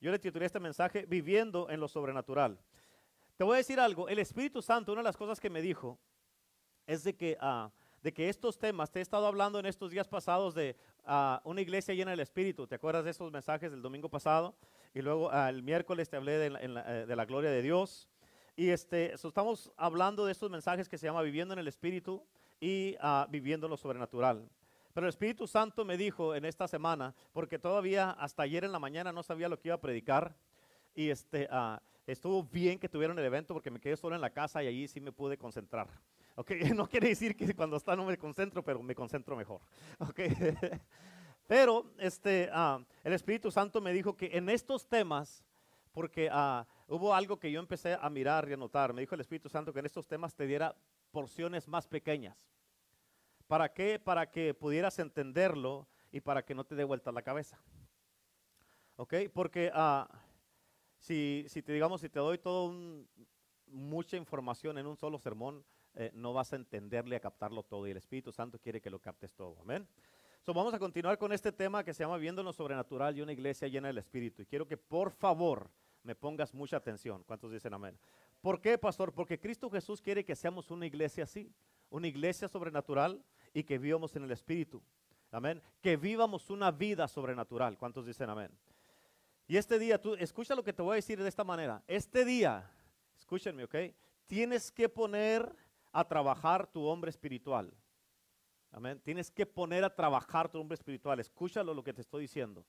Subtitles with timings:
[0.00, 2.58] yo le titulé este mensaje Viviendo en lo sobrenatural.
[3.36, 5.98] Te voy a decir algo, el Espíritu Santo, una de las cosas que me dijo
[6.86, 7.70] es de que, ah,
[8.02, 11.60] de que estos temas, te he estado hablando en estos días pasados de ah, una
[11.60, 14.56] iglesia llena del Espíritu, ¿te acuerdas de esos mensajes del domingo pasado?
[14.94, 18.08] Y luego ah, el miércoles te hablé de la, eh, de la gloria de Dios.
[18.56, 22.26] Y este, estamos hablando de estos mensajes que se llama Viviendo en el Espíritu
[22.58, 22.96] y
[23.28, 24.48] Viviendo en lo Sobrenatural.
[24.92, 28.78] Pero el Espíritu Santo me dijo en esta semana, porque todavía hasta ayer en la
[28.78, 30.34] mañana no sabía lo que iba a predicar,
[30.94, 34.30] y este, uh, estuvo bien que tuvieron el evento porque me quedé solo en la
[34.30, 35.88] casa y allí sí me pude concentrar.
[36.34, 39.60] Okay, no quiere decir que cuando está no me concentro, pero me concentro mejor.
[40.08, 40.32] Okay.
[41.46, 45.44] pero este, uh, el Espíritu Santo me dijo que en estos temas,
[45.92, 49.20] porque uh, hubo algo que yo empecé a mirar y a notar, me dijo el
[49.20, 50.74] Espíritu Santo que en estos temas te diera
[51.10, 52.36] porciones más pequeñas.
[53.48, 53.98] ¿Para qué?
[53.98, 57.58] Para que pudieras entenderlo y para que no te dé vuelta la cabeza.
[58.96, 59.14] ¿Ok?
[59.32, 60.04] Porque uh,
[60.98, 62.74] si, te digamos, si te doy todo
[63.66, 67.86] mucha información en un solo sermón, eh, no vas a entenderle, a captarlo todo.
[67.86, 69.56] Y el Espíritu Santo quiere que lo captes todo.
[69.62, 69.88] Amén.
[70.42, 73.32] So, vamos a continuar con este tema que se llama Viendo lo Sobrenatural y una
[73.32, 74.42] iglesia llena del Espíritu.
[74.42, 75.70] Y quiero que por favor
[76.02, 77.24] me pongas mucha atención.
[77.24, 77.98] ¿Cuántos dicen amén?
[78.40, 79.12] ¿Por qué, pastor?
[79.12, 81.52] Porque Cristo Jesús quiere que seamos una iglesia así,
[81.90, 84.82] una iglesia sobrenatural y que vivamos en el Espíritu.
[85.30, 85.60] Amén.
[85.80, 87.76] Que vivamos una vida sobrenatural.
[87.76, 88.50] ¿Cuántos dicen amén?
[89.46, 91.82] Y este día, tú escucha lo que te voy a decir de esta manera.
[91.86, 92.70] Este día,
[93.16, 93.76] escúchenme, ¿ok?
[94.26, 95.54] Tienes que poner
[95.92, 97.72] a trabajar tu hombre espiritual.
[98.70, 99.00] Amén.
[99.02, 101.18] Tienes que poner a trabajar tu hombre espiritual.
[101.18, 102.64] Escúchalo lo que te estoy diciendo.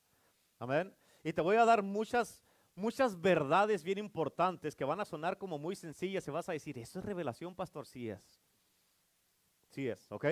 [0.57, 0.95] Amén.
[1.23, 2.41] Y te voy a dar muchas,
[2.75, 6.77] muchas verdades bien importantes que van a sonar como muy sencillas y vas a decir,
[6.77, 7.85] ¿eso es revelación, pastor?
[7.85, 8.41] Sí es.
[9.69, 10.25] Sí es, ¿ok?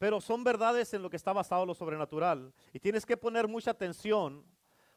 [0.00, 2.54] Pero son verdades en lo que está basado lo sobrenatural.
[2.72, 4.42] Y tienes que poner mucha atención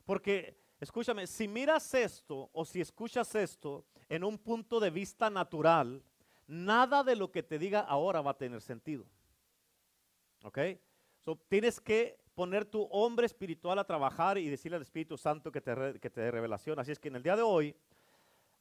[0.06, 6.02] porque, escúchame, si miras esto o si escuchas esto en un punto de vista natural,
[6.48, 9.06] nada de lo que te diga ahora va a tener sentido.
[10.42, 10.60] ¿Ok?
[11.20, 15.60] So, tienes que poner tu hombre espiritual a trabajar y decirle al Espíritu Santo que
[15.60, 16.80] te, que te dé revelación.
[16.80, 17.76] Así es que en el día de hoy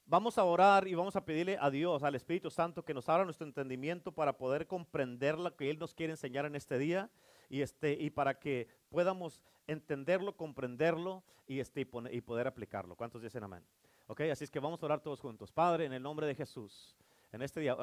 [0.06, 3.24] Vamos a orar y vamos a pedirle a Dios, al Espíritu Santo, que nos abra
[3.24, 7.10] nuestro entendimiento para poder comprender lo que Él nos quiere enseñar en este día
[7.48, 12.96] y, este, y para que podamos entenderlo, comprenderlo y, este, y, poder aplicarlo.
[12.96, 13.64] ¿Cuántos dicen amén?
[14.06, 15.52] Ok, así es que vamos a orar todos juntos.
[15.52, 16.96] Padre, en el nombre de Jesús,
[17.30, 17.76] en este día,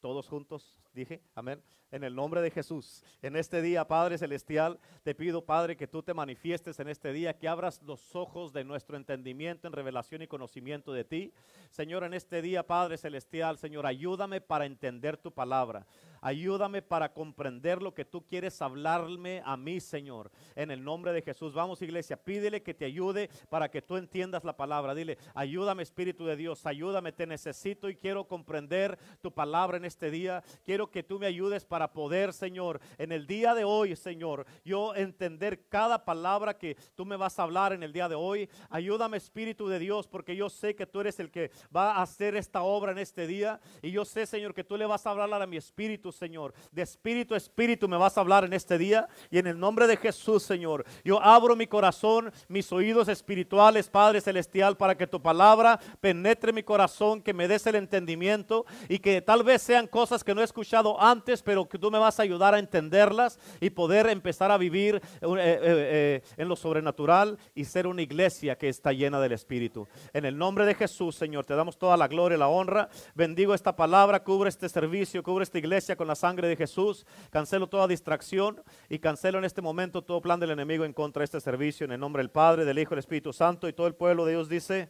[0.00, 1.62] todos juntos, dije, amén.
[1.90, 6.02] En el nombre de Jesús, en este día, Padre Celestial, te pido, Padre, que tú
[6.02, 10.26] te manifiestes en este día, que abras los ojos de nuestro entendimiento en revelación y
[10.26, 11.32] conocimiento de ti.
[11.70, 15.86] Señor, en este día, Padre Celestial, Señor, ayúdame para entender tu palabra.
[16.20, 20.30] Ayúdame para comprender lo que tú quieres hablarme a mí, Señor.
[20.56, 21.54] En el nombre de Jesús.
[21.54, 24.94] Vamos, iglesia, pídele que te ayude para que tú entiendas la palabra.
[24.94, 30.10] Dile, ayúdame, Espíritu de Dios, ayúdame, te necesito y quiero comprender tu palabra en este
[30.10, 30.42] día.
[30.64, 34.94] Quiero que tú me ayudes para poder, Señor, en el día de hoy, Señor, yo
[34.94, 38.48] entender cada palabra que tú me vas a hablar en el día de hoy.
[38.70, 42.36] Ayúdame, Espíritu de Dios, porque yo sé que tú eres el que va a hacer
[42.36, 43.60] esta obra en este día.
[43.82, 46.54] Y yo sé, Señor, que tú le vas a hablar a mi espíritu, Señor.
[46.72, 49.08] De espíritu a espíritu me vas a hablar en este día.
[49.30, 54.20] Y en el nombre de Jesús, Señor, yo abro mi corazón, mis oídos espirituales, Padre
[54.20, 59.20] Celestial, para que tu palabra penetre mi corazón, que me des el entendimiento y que
[59.20, 62.22] tal vez sean cosas que no he escuchado antes, pero que tú me vas a
[62.22, 67.64] ayudar a entenderlas y poder empezar a vivir eh, eh, eh, en lo sobrenatural y
[67.64, 69.88] ser una iglesia que está llena del Espíritu.
[70.12, 72.88] En el nombre de Jesús, Señor, te damos toda la gloria y la honra.
[73.14, 77.06] Bendigo esta palabra, cubre este servicio, cubre esta iglesia con la sangre de Jesús.
[77.30, 81.24] Cancelo toda distracción y cancelo en este momento todo plan del enemigo en contra de
[81.24, 81.84] este servicio.
[81.84, 84.32] En el nombre del Padre, del Hijo del Espíritu Santo y todo el pueblo de
[84.32, 84.88] Dios dice,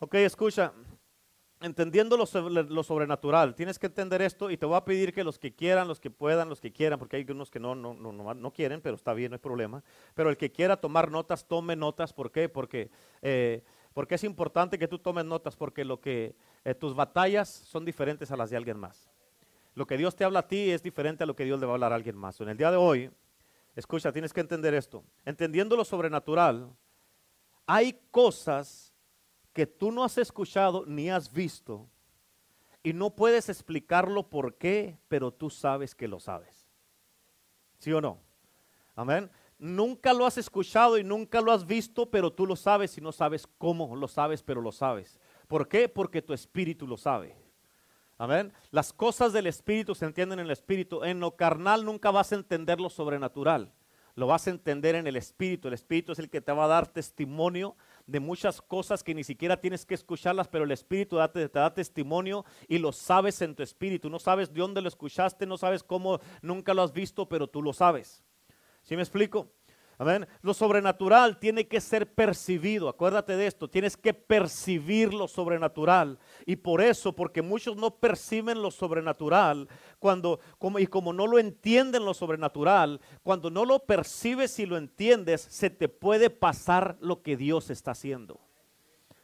[0.00, 0.72] ok, escucha
[1.62, 3.54] entendiendo lo, sobrenatural.
[3.54, 6.10] Tienes que entender esto y te voy a pedir que los que quieran, los que
[6.10, 9.14] puedan, los que quieran, porque hay unos que no, no, no, no quieren, pero está
[9.14, 9.82] bien, no hay problema.
[10.14, 12.12] Pero el que quiera tomar notas, tome notas.
[12.12, 12.48] ¿Por qué?
[12.48, 12.90] Porque,
[13.22, 13.62] eh,
[13.94, 18.30] porque es importante que tú tomes notas, porque lo que eh, tus batallas son diferentes
[18.30, 19.10] a las de alguien más.
[19.74, 21.72] Lo que Dios te habla a ti es diferente a lo que Dios le va
[21.72, 22.40] a hablar a alguien más.
[22.40, 23.10] En el día de hoy,
[23.74, 25.02] escucha, tienes que entender esto.
[25.24, 26.70] Entendiendo lo sobrenatural,
[27.66, 28.91] hay cosas
[29.52, 31.88] que tú no has escuchado ni has visto
[32.82, 36.68] y no puedes explicarlo por qué, pero tú sabes que lo sabes.
[37.78, 38.18] ¿Sí o no?
[38.96, 39.30] Amén.
[39.58, 43.12] Nunca lo has escuchado y nunca lo has visto, pero tú lo sabes y no
[43.12, 45.20] sabes cómo lo sabes, pero lo sabes.
[45.46, 45.88] ¿Por qué?
[45.88, 47.36] Porque tu espíritu lo sabe.
[48.18, 48.52] Amén.
[48.70, 51.04] Las cosas del espíritu se entienden en el espíritu.
[51.04, 53.72] En lo carnal nunca vas a entender lo sobrenatural.
[54.14, 55.68] Lo vas a entender en el espíritu.
[55.68, 57.76] El espíritu es el que te va a dar testimonio
[58.06, 61.74] de muchas cosas que ni siquiera tienes que escucharlas, pero el Espíritu te, te da
[61.74, 64.10] testimonio y lo sabes en tu espíritu.
[64.10, 67.62] No sabes de dónde lo escuchaste, no sabes cómo, nunca lo has visto, pero tú
[67.62, 68.22] lo sabes.
[68.82, 69.52] ¿Sí me explico?
[70.40, 72.88] Lo sobrenatural tiene que ser percibido.
[72.88, 73.68] Acuérdate de esto.
[73.68, 76.18] Tienes que percibir lo sobrenatural.
[76.44, 79.68] Y por eso, porque muchos no perciben lo sobrenatural,
[79.98, 84.76] cuando, como, y como no lo entienden lo sobrenatural, cuando no lo percibes y lo
[84.76, 88.40] entiendes, se te puede pasar lo que Dios está haciendo.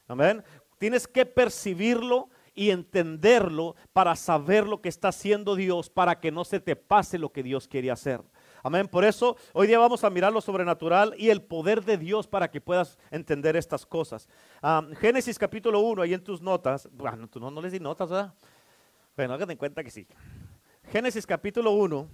[0.06, 0.44] Amén.
[0.78, 6.44] Tienes que percibirlo y entenderlo para saber lo que está haciendo Dios, para que no
[6.44, 8.20] se te pase lo que Dios quiere hacer.
[8.62, 8.88] Amén.
[8.88, 12.50] Por eso hoy día vamos a mirar lo sobrenatural y el poder de Dios para
[12.50, 14.28] que puedas entender estas cosas.
[15.00, 16.88] Génesis capítulo 1, ahí en tus notas.
[16.92, 18.34] Bueno, tú no, no les di notas, ¿verdad?
[19.16, 20.06] Bueno, háganse en cuenta que sí.
[20.90, 22.08] Génesis capítulo 1,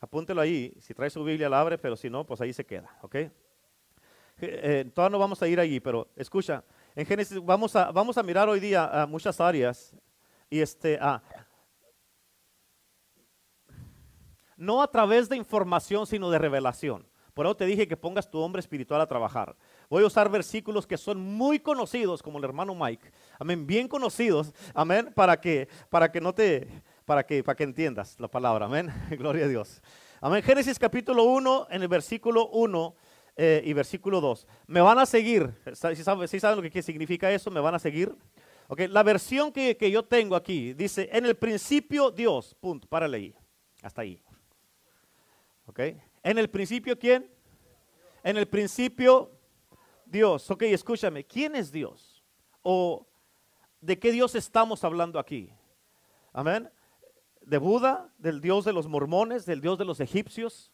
[0.00, 0.72] apúntelo ahí.
[0.80, 3.16] Si trae su Biblia, la abre, pero si no, pues ahí se queda, ¿ok?
[4.38, 6.62] Eh, todavía no vamos a ir allí, pero escucha,
[6.94, 9.96] en Génesis vamos a, vamos a mirar hoy día muchas áreas
[10.50, 11.22] y este, ah,
[14.56, 17.06] no a través de información, sino de revelación.
[17.36, 19.54] Por eso te dije que pongas tu hombre espiritual a trabajar.
[19.90, 23.12] Voy a usar versículos que son muy conocidos, como el hermano Mike.
[23.38, 24.54] Amén, bien conocidos.
[24.72, 26.66] Amén, para que, para que no te,
[27.04, 28.64] para que, para que entiendas la palabra.
[28.64, 29.82] Amén, gloria a Dios.
[30.22, 32.94] Amén, Génesis capítulo 1, en el versículo 1
[33.36, 34.46] eh, y versículo 2.
[34.66, 35.52] Me van a seguir.
[35.94, 38.16] Si saben, lo que significa eso, me van a seguir.
[38.68, 43.18] Okay, la versión que, que yo tengo aquí dice, en el principio Dios, punto, párale
[43.18, 43.34] ahí,
[43.82, 44.18] hasta ahí.
[45.78, 47.30] En el principio, ¿quién?
[48.22, 49.30] En el principio,
[50.04, 50.50] Dios.
[50.50, 52.24] Ok, escúchame, ¿quién es Dios?
[52.62, 53.06] ¿O
[53.80, 55.52] de qué Dios estamos hablando aquí?
[56.32, 56.70] Amén.
[57.42, 58.12] ¿De Buda?
[58.18, 59.46] ¿Del Dios de los mormones?
[59.46, 60.72] ¿Del Dios de los egipcios?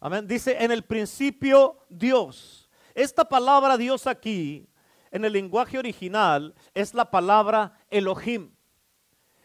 [0.00, 0.26] Amén.
[0.26, 2.70] Dice, en el principio, Dios.
[2.94, 4.68] Esta palabra Dios aquí,
[5.10, 8.50] en el lenguaje original, es la palabra Elohim.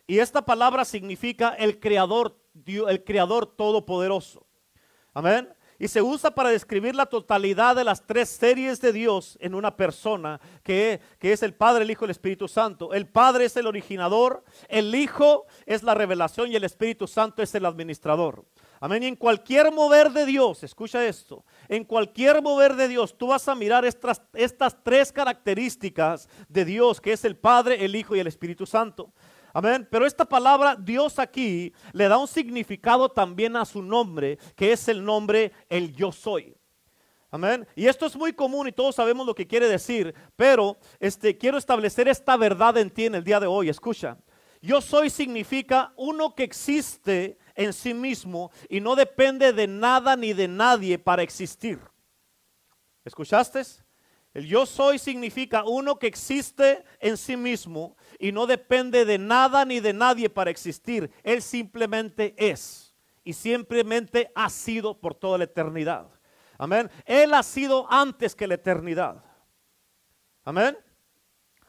[0.08, 4.46] Y esta palabra significa el creador, el creador todopoderoso.
[5.14, 5.50] Amén.
[5.82, 9.76] Y se usa para describir la totalidad de las tres series de Dios en una
[9.76, 12.94] persona, que, que, es el Padre, el Hijo y el Espíritu Santo.
[12.94, 17.56] El Padre es el originador, el Hijo es la revelación y el Espíritu Santo es
[17.56, 18.46] el administrador.
[18.80, 19.02] Amén.
[19.04, 23.48] Y en cualquier mover de Dios, escucha esto, en cualquier mover de Dios, tú vas
[23.48, 28.20] a mirar estas, estas tres características de Dios, que es el Padre, el Hijo y
[28.20, 29.12] el Espíritu Santo.
[29.54, 29.88] Amén.
[29.90, 34.88] Pero esta palabra Dios aquí le da un significado también a su nombre, que es
[34.88, 36.56] el nombre el yo soy.
[37.30, 37.66] Amén.
[37.76, 41.58] Y esto es muy común y todos sabemos lo que quiere decir, pero este quiero
[41.58, 43.70] establecer esta verdad en ti en el día de hoy.
[43.70, 44.18] Escucha.
[44.62, 50.34] Yo soy significa uno que existe en sí mismo y no depende de nada ni
[50.34, 51.80] de nadie para existir.
[53.04, 53.64] ¿Escuchaste?
[54.34, 59.66] El yo soy significa uno que existe en sí mismo y no depende de nada
[59.66, 61.12] ni de nadie para existir.
[61.24, 66.10] Él simplemente es y simplemente ha sido por toda la eternidad.
[66.58, 66.90] Amén.
[67.06, 69.24] Él ha sido antes que la eternidad.
[70.44, 70.78] Amén.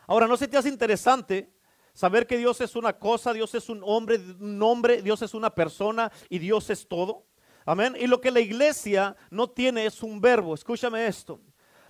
[0.06, 1.52] Ahora, ¿no se te hace interesante
[1.92, 5.50] saber que Dios es una cosa, Dios es un hombre, un nombre, Dios es una
[5.50, 7.26] persona y Dios es todo?
[7.64, 7.96] Amén.
[7.98, 10.54] Y lo que la iglesia no tiene es un verbo.
[10.54, 11.40] Escúchame esto.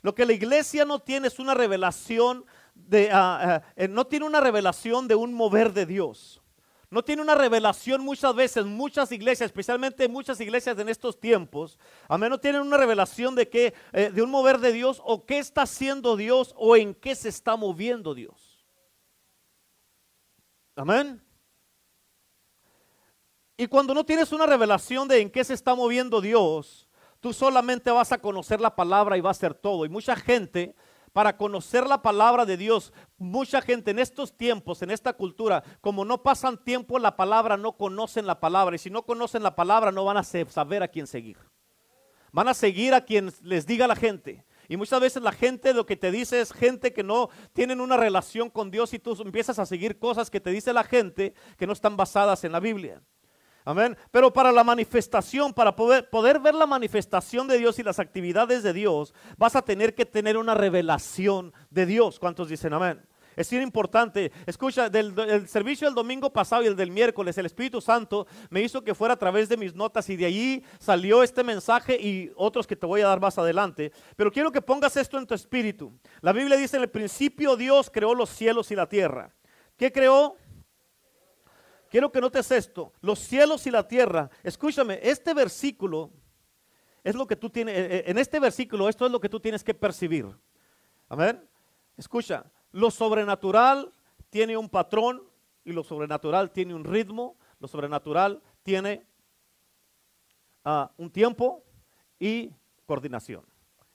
[0.03, 2.45] Lo que la iglesia no tiene es una revelación
[2.75, 6.43] de, ah, ah, eh, no tiene una revelación de un mover de Dios.
[6.91, 12.29] No tiene una revelación muchas veces, muchas iglesias, especialmente muchas iglesias en estos tiempos, amén,
[12.29, 15.63] no tienen una revelación de que, eh, de un mover de Dios o qué está
[15.63, 18.67] haciendo Dios o en qué se está moviendo Dios.
[20.77, 21.23] Amén.
[23.57, 26.89] Y cuando no tienes una revelación de en qué se está moviendo Dios,
[27.23, 29.85] Tú solamente vas a conocer la palabra y va a ser todo.
[29.85, 30.75] Y mucha gente,
[31.13, 36.05] para conocer la palabra de Dios, mucha gente en estos tiempos, en esta cultura, como
[36.05, 38.75] no pasan tiempo en la palabra, no conocen la palabra.
[38.75, 41.39] Y si no conocen la palabra, no van a saber a quién seguir.
[42.33, 44.45] Van a seguir a quien les diga la gente.
[44.67, 47.97] Y muchas veces la gente lo que te dice es gente que no tienen una
[47.97, 51.69] relación con Dios y tú empiezas a seguir cosas que te dice la gente que
[51.69, 53.01] no están basadas en la Biblia.
[53.65, 53.97] Amén.
[54.11, 58.63] Pero para la manifestación, para poder, poder ver la manifestación de Dios y las actividades
[58.63, 62.19] de Dios, vas a tener que tener una revelación de Dios.
[62.19, 63.01] ¿Cuántos dicen amén?
[63.37, 64.31] Es bien importante.
[64.47, 68.83] Escucha, del, servicio del domingo pasado y el del miércoles, el Espíritu Santo me hizo
[68.83, 72.67] que fuera a través de mis notas y de allí salió este mensaje y otros
[72.67, 73.93] que te voy a dar más adelante.
[74.17, 75.93] Pero quiero que pongas esto en tu espíritu.
[76.21, 79.33] La Biblia dice, en el principio Dios creó los cielos y la tierra.
[79.77, 80.37] ¿Qué creó?
[81.93, 84.31] Quiero que notes esto, los cielos y la tierra.
[84.43, 86.11] Escúchame, este versículo
[87.05, 89.39] es lo que tú tienes, eh, eh, en este versículo esto es lo que tú
[89.39, 90.27] tienes que percibir.
[91.11, 91.47] Amén.
[91.99, 93.93] Escucha, lo sobrenatural
[94.31, 95.23] tiene un patrón
[95.67, 99.07] y lo sobrenatural tiene un ritmo, lo sobrenatural tiene
[100.65, 101.63] ah, un tiempo
[102.19, 102.55] y
[102.87, 103.45] coordinación.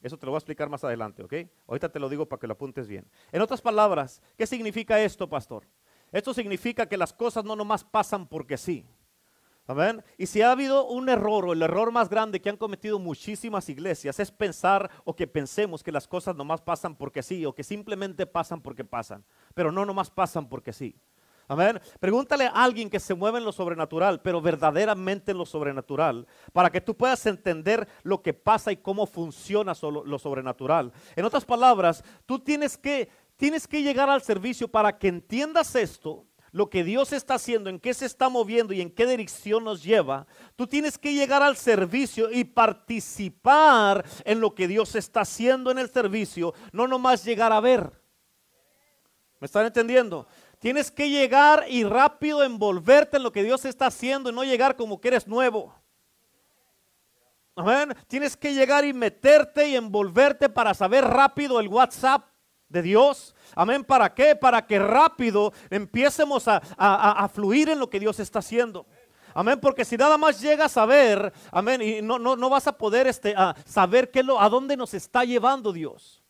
[0.03, 1.33] Eso te lo voy a explicar más adelante, ¿ok?
[1.65, 3.09] Ahorita te lo digo para que lo apuntes bien.
[3.31, 5.65] En otras palabras, ¿qué significa esto, pastor?
[6.11, 8.85] Esto significa que las cosas no nomás pasan porque sí.
[9.69, 10.01] Amén.
[10.17, 13.67] Y si ha habido un error o el error más grande que han cometido muchísimas
[13.67, 17.65] iglesias es pensar o que pensemos que las cosas nomás pasan porque sí o que
[17.65, 20.95] simplemente pasan porque pasan, pero no nomás pasan porque sí.
[21.49, 21.79] Amén.
[21.99, 26.69] Pregúntale a alguien que se mueve en lo sobrenatural, pero verdaderamente en lo sobrenatural, para
[26.69, 30.91] que tú puedas entender lo que pasa y cómo funciona lo sobrenatural.
[31.15, 36.25] En otras palabras, tú tienes que, tienes que llegar al servicio para que entiendas esto
[36.51, 39.83] lo que Dios está haciendo, en qué se está moviendo y en qué dirección nos
[39.83, 40.25] lleva,
[40.55, 45.77] tú tienes que llegar al servicio y participar en lo que Dios está haciendo en
[45.77, 48.01] el servicio, no nomás llegar a ver.
[49.39, 50.27] ¿Me están entendiendo?
[50.59, 54.75] Tienes que llegar y rápido envolverte en lo que Dios está haciendo y no llegar
[54.75, 55.75] como que eres nuevo.
[57.55, 57.95] Amén.
[58.07, 62.25] Tienes que llegar y meterte y envolverte para saber rápido el WhatsApp
[62.69, 63.35] de Dios.
[63.55, 63.83] Amén.
[63.83, 64.35] ¿Para qué?
[64.35, 68.85] Para que rápido empiecemos a, fluir en lo que Dios está haciendo.
[69.33, 72.75] Amén, porque si nada más llegas a ver, amén, y no, no, no vas a
[72.75, 76.23] poder este, a saber qué lo, a dónde nos está llevando Dios.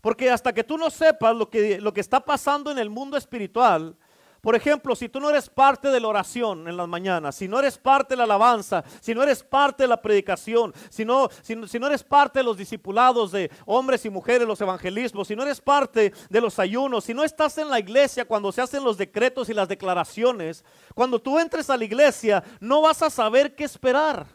[0.00, 3.16] Porque hasta que tú no sepas lo que, lo que está pasando en el mundo
[3.16, 3.96] espiritual,
[4.42, 7.60] por ejemplo, si tú no eres parte de la oración en las mañanas, si no
[7.60, 11.54] eres parte de la alabanza, si no eres parte de la predicación, si no, si,
[11.54, 15.60] no eres parte de los discipulados de hombres y mujeres, los evangelismos, si no eres
[15.60, 19.48] parte de los ayunos, si no estás en la iglesia cuando se hacen los decretos
[19.48, 24.26] y las declaraciones, cuando tú entres a la iglesia no vas a saber qué esperar.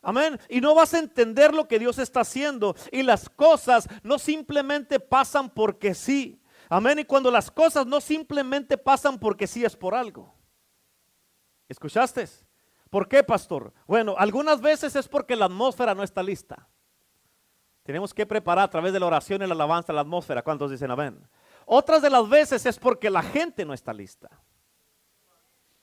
[0.00, 0.40] Amén.
[0.48, 2.74] Y no vas a entender lo que Dios está haciendo.
[2.90, 6.40] Y las cosas no simplemente pasan porque sí.
[6.68, 6.98] Amén.
[6.98, 10.34] Y cuando las cosas no simplemente pasan porque sí es por algo.
[11.68, 12.28] ¿Escuchaste?
[12.90, 13.72] ¿Por qué, pastor?
[13.86, 16.68] Bueno, algunas veces es porque la atmósfera no está lista.
[17.82, 20.42] Tenemos que preparar a través de la oración y la alabanza la atmósfera.
[20.42, 21.20] ¿Cuántos dicen amén?
[21.66, 24.28] Otras de las veces es porque la gente no está lista.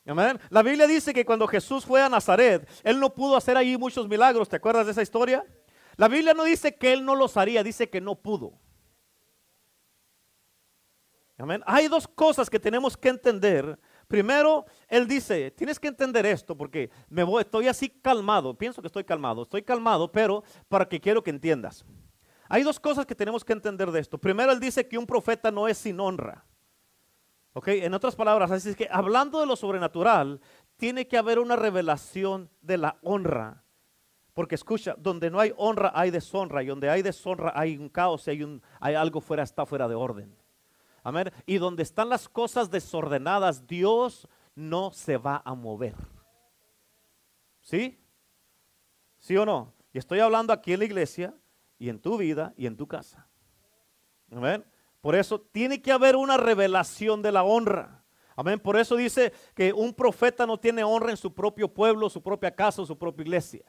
[0.06, 0.38] Amén.
[0.50, 4.08] La Biblia dice que cuando Jesús fue a Nazaret, Él no pudo hacer allí muchos
[4.08, 4.50] milagros.
[4.50, 5.46] ¿Te acuerdas de esa historia?
[5.96, 8.60] La Biblia no dice que Él no los haría, dice que no pudo.
[11.66, 13.80] Hay dos cosas que tenemos que entender.
[14.08, 18.58] Primero, Él dice, tienes que entender esto porque me voy, estoy así calmado.
[18.58, 19.44] Pienso que estoy calmado.
[19.44, 21.86] Estoy calmado, pero para que quiero que entiendas.
[22.50, 24.18] Hay dos cosas que tenemos que entender de esto.
[24.18, 26.46] Primero, Él dice que un profeta no es sin honra.
[27.54, 27.68] ¿Ok?
[27.70, 30.42] En otras palabras, así es que hablando de lo sobrenatural,
[30.78, 33.64] tiene que haber una revelación de la honra.
[34.34, 38.28] Porque escucha, donde no hay honra hay deshonra y donde hay deshonra hay un caos
[38.28, 40.36] y hay, hay algo fuera, está fuera de orden.
[41.04, 41.32] Amén.
[41.46, 45.96] Y donde están las cosas desordenadas, Dios no se va a mover.
[47.62, 48.00] ¿Sí?
[49.20, 49.74] ¿Sí o no?
[49.94, 51.36] Y estoy hablando aquí en la iglesia
[51.78, 53.28] y en tu vida y en tu casa.
[54.32, 54.66] Amén.
[55.02, 58.04] Por eso tiene que haber una revelación de la honra.
[58.36, 58.60] Amén.
[58.60, 62.56] Por eso dice que un profeta no tiene honra en su propio pueblo, su propia
[62.56, 63.66] casa su propia iglesia.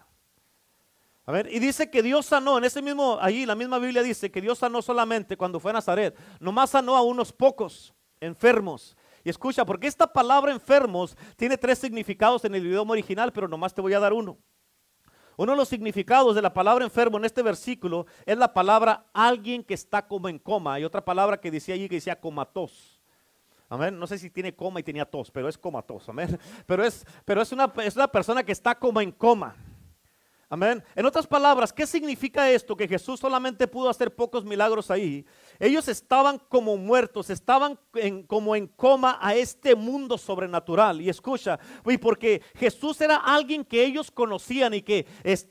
[1.27, 1.49] Amén.
[1.51, 4.59] Y dice que Dios sanó, en ese mismo, allí la misma Biblia dice que Dios
[4.59, 8.97] sanó solamente cuando fue a Nazaret, nomás sanó a unos pocos enfermos.
[9.25, 13.73] Y escucha, porque esta palabra enfermos tiene tres significados en el idioma original, pero nomás
[13.73, 14.37] te voy a dar uno.
[15.37, 19.65] Uno de los significados de la palabra enfermo en este versículo es la palabra alguien
[19.65, 20.75] que está como en coma.
[20.75, 23.03] Hay otra palabra que decía allí que decía comatos.
[23.69, 23.99] Amén.
[23.99, 26.09] No sé si tiene coma y tenía tos, pero es comatos.
[26.09, 26.39] Amén.
[26.67, 29.57] Pero es, pero es, una, es una persona que está como en coma.
[30.49, 30.85] Amén.
[30.95, 32.77] En otras palabras, ¿qué significa esto?
[32.77, 35.25] Que Jesús solamente pudo hacer pocos milagros ahí.
[35.59, 37.79] Ellos estaban como muertos, estaban
[38.27, 41.01] como en coma a este mundo sobrenatural.
[41.01, 45.07] Y escucha, y porque Jesús era alguien que ellos conocían y que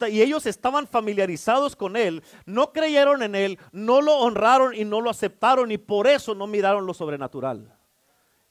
[0.09, 5.01] y ellos estaban familiarizados con él, no creyeron en él, no lo honraron y no
[5.01, 7.75] lo aceptaron y por eso no miraron lo sobrenatural.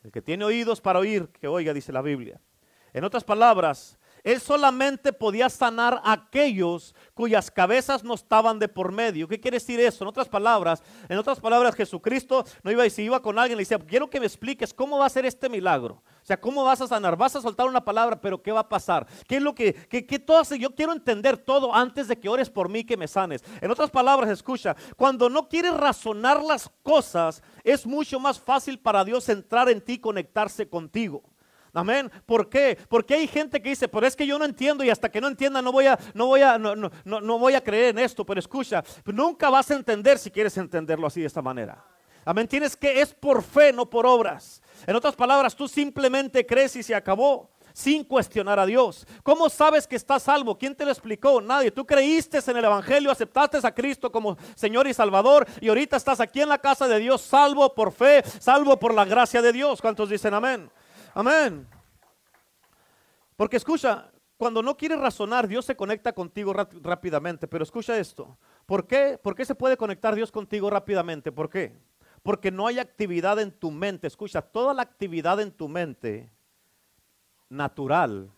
[0.02, 2.40] El que tiene oídos para oír, que oiga, dice la Biblia.
[2.92, 8.92] En otras palabras, él solamente podía sanar a aquellos cuyas cabezas no estaban de por
[8.92, 9.26] medio.
[9.26, 10.04] ¿Qué quiere decir eso?
[10.04, 13.62] En otras palabras, en otras palabras, Jesucristo no iba y si iba con alguien le
[13.62, 16.02] decía, quiero que me expliques cómo va a ser este milagro.
[16.22, 17.16] O sea, ¿cómo vas a sanar?
[17.16, 19.06] Vas a soltar una palabra, pero ¿qué va a pasar?
[19.26, 20.56] ¿Qué es lo que, qué, todo hace?
[20.56, 23.42] Yo quiero entender todo antes de que ores por mí que me sanes.
[23.60, 29.04] En otras palabras, escucha, cuando no quieres razonar las cosas, es mucho más fácil para
[29.04, 31.24] Dios entrar en ti y conectarse contigo.
[31.74, 32.10] Amén.
[32.26, 32.76] ¿Por qué?
[32.88, 35.28] Porque hay gente que dice, pero es que yo no entiendo y hasta que no
[35.28, 38.26] entienda no voy a, no voy a, no, no, no voy a creer en esto.
[38.26, 41.82] Pero escucha, nunca vas a entender si quieres entenderlo así de esta manera.
[42.24, 42.46] Amén.
[42.46, 44.62] Tienes que, es por fe, no por obras.
[44.86, 49.06] En otras palabras, tú simplemente crees y se acabó sin cuestionar a Dios.
[49.22, 50.58] ¿Cómo sabes que estás salvo?
[50.58, 51.40] ¿Quién te lo explicó?
[51.40, 51.70] Nadie.
[51.70, 56.20] Tú creíste en el Evangelio, aceptaste a Cristo como Señor y Salvador y ahorita estás
[56.20, 59.80] aquí en la casa de Dios, salvo por fe, salvo por la gracia de Dios.
[59.80, 60.70] ¿Cuántos dicen amén?
[61.14, 61.66] Amén.
[63.36, 67.46] Porque escucha, cuando no quieres razonar, Dios se conecta contigo rápidamente.
[67.46, 68.38] Pero escucha esto.
[68.66, 69.18] ¿Por qué?
[69.22, 71.32] ¿Por qué se puede conectar Dios contigo rápidamente?
[71.32, 71.76] ¿Por qué?
[72.22, 74.06] Porque no hay actividad en tu mente.
[74.06, 76.32] Escucha, toda la actividad en tu mente
[77.48, 78.30] natural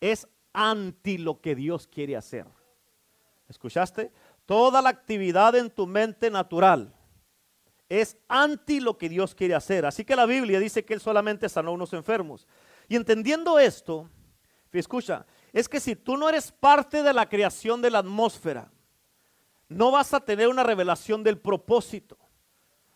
[0.00, 2.46] es anti lo que Dios quiere hacer.
[3.48, 4.12] ¿Escuchaste?
[4.46, 6.94] Toda la actividad en tu mente natural
[7.88, 9.86] es anti lo que Dios quiere hacer.
[9.86, 12.46] Así que la Biblia dice que Él solamente sanó a unos enfermos.
[12.88, 14.08] Y entendiendo esto,
[14.72, 18.70] escucha, es que si tú no eres parte de la creación de la atmósfera,
[19.68, 22.18] no vas a tener una revelación del propósito.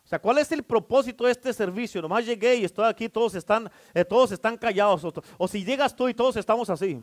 [0.05, 2.03] O sea, ¿cuál es el propósito de este servicio?
[2.03, 5.07] Nomás llegué y estoy aquí, todos están, eh, todos están callados.
[5.39, 7.01] O, si llegas tú y todos estamos así.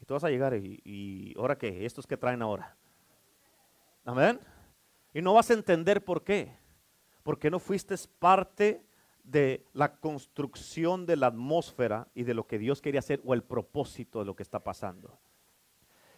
[0.00, 2.76] Y tú vas a llegar y, y ahora qué, estos que traen ahora.
[4.04, 4.38] Amén.
[5.14, 6.56] Y no vas a entender por qué.
[7.22, 8.84] Porque no fuiste parte
[9.22, 13.42] de la construcción de la atmósfera y de lo que Dios quería hacer o el
[13.42, 15.18] propósito de lo que está pasando.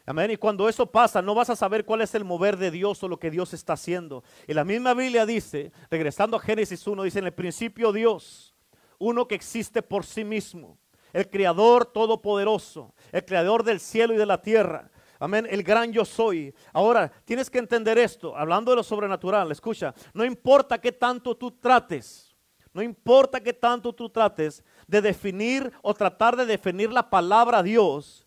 [0.06, 0.30] Amén.
[0.30, 3.08] Y cuando eso pasa, no vas a saber cuál es el mover de Dios o
[3.08, 4.22] lo que Dios está haciendo.
[4.46, 8.54] Y la misma Biblia dice, regresando a Génesis 1, dice en el principio Dios,
[8.98, 10.78] uno que existe por sí mismo,
[11.14, 14.90] el creador todopoderoso, el creador del cielo y de la tierra,
[15.25, 16.54] Amén, el gran yo soy.
[16.71, 21.50] Ahora, tienes que entender esto, hablando de lo sobrenatural, escucha, no importa qué tanto tú
[21.50, 22.37] trates,
[22.75, 28.26] no importa qué tanto tú trates de definir o tratar de definir la palabra Dios,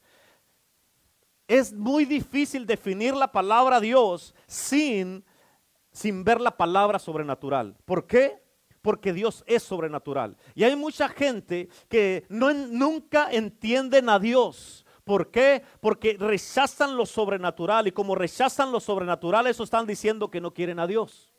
[1.48, 5.24] es muy difícil definir la palabra Dios sin,
[5.92, 7.77] sin ver la palabra sobrenatural.
[7.86, 8.42] ¿Por qué?
[8.82, 10.36] Porque Dios es sobrenatural.
[10.55, 15.63] Y hay mucha gente que no, nunca entienden a Dios ¿Por qué?
[15.79, 20.79] Porque rechazan lo sobrenatural y como rechazan lo sobrenatural, eso están diciendo que no quieren
[20.79, 21.31] a Dios.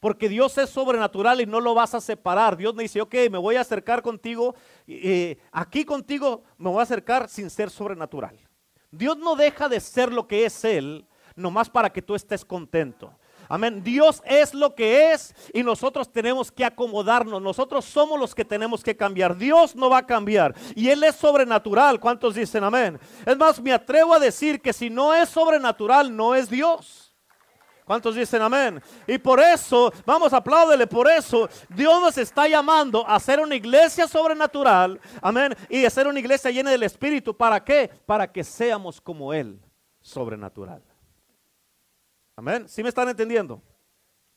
[0.00, 2.56] Porque Dios es sobrenatural y no lo vas a separar.
[2.56, 4.56] Dios me dice, ok, me voy a acercar contigo,
[4.88, 8.36] eh, aquí contigo me voy a acercar sin ser sobrenatural.
[8.90, 13.16] Dios no deja de ser lo que es Él, nomás para que tú estés contento.
[13.52, 13.84] Amén.
[13.84, 17.42] Dios es lo que es y nosotros tenemos que acomodarnos.
[17.42, 19.36] Nosotros somos los que tenemos que cambiar.
[19.36, 20.54] Dios no va a cambiar.
[20.74, 22.00] Y Él es sobrenatural.
[22.00, 22.98] ¿Cuántos dicen amén?
[23.26, 27.14] Es más, me atrevo a decir que si no es sobrenatural, no es Dios.
[27.84, 28.82] ¿Cuántos dicen amén?
[29.06, 34.08] Y por eso, vamos, apláudele, por eso Dios nos está llamando a ser una iglesia
[34.08, 37.36] sobrenatural, amén, y a ser una iglesia llena del Espíritu.
[37.36, 37.90] ¿Para qué?
[38.06, 39.60] Para que seamos como Él,
[40.00, 40.82] sobrenatural.
[42.36, 42.68] Amén.
[42.68, 43.62] ¿Sí me están entendiendo?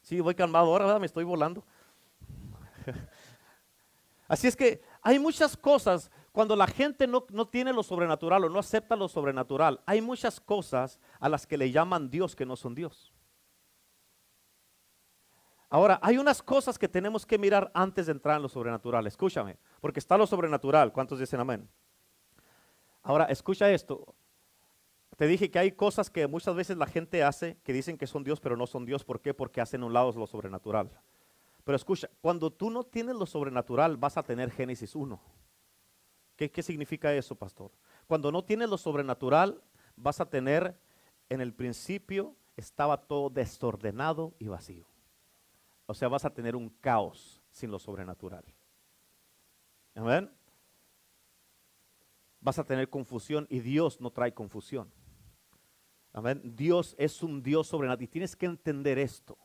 [0.02, 1.00] Sí, voy calmado ahora, ¿verdad?
[1.00, 1.64] Me estoy volando.
[4.28, 8.50] Así es que hay muchas cosas, cuando la gente no, no, tiene lo sobrenatural o
[8.50, 12.56] no acepta lo sobrenatural, hay muchas cosas a las que le llaman Dios que no
[12.56, 13.14] son Dios.
[15.70, 19.06] Ahora, hay unas cosas que tenemos que mirar antes de entrar en lo sobrenatural.
[19.08, 20.94] Escúchame, porque está lo sobrenatural.
[20.94, 21.68] ¿Cuántos dicen amén?
[23.04, 24.16] Ahora, escucha esto.
[25.16, 28.24] Te dije que hay cosas que muchas veces la gente hace que dicen que son
[28.24, 29.06] Dios, pero no son Dios.
[29.06, 29.34] ¿Por qué?
[29.34, 30.92] Porque hacen un lado lo sobrenatural.
[31.64, 35.20] Pero escucha, cuando tú no tienes lo sobrenatural, vas a tener Génesis 1.
[36.36, 37.72] ¿Qué, ¿Qué significa eso, pastor?
[38.08, 39.64] Cuando no tienes lo sobrenatural,
[39.96, 40.78] vas a tener,
[41.30, 44.86] en el principio estaba todo desordenado y vacío.
[45.86, 48.44] O sea, vas a tener un caos sin lo sobrenatural.
[49.96, 50.30] Amén.
[52.42, 54.92] Vas a tener confusión y Dios no trae confusión.
[56.16, 56.40] Amén.
[56.56, 58.06] Dios es un Dios sobrenatural.
[58.06, 59.38] Y tienes que entender esto.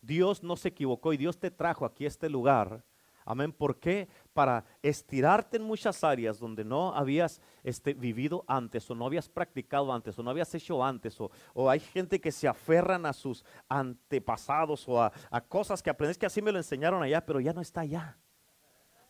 [0.00, 2.84] Dios no se equivocó y Dios te trajo aquí a este lugar.
[3.24, 3.52] Amén.
[3.52, 4.08] ¿Por qué?
[4.32, 9.92] Para estirarte en muchas áreas donde no habías este, vivido antes o no habías practicado
[9.92, 13.44] antes o no habías hecho antes o, o hay gente que se aferran a sus
[13.68, 17.52] antepasados o a, a cosas que aprendes que así me lo enseñaron allá, pero ya
[17.52, 18.16] no está allá.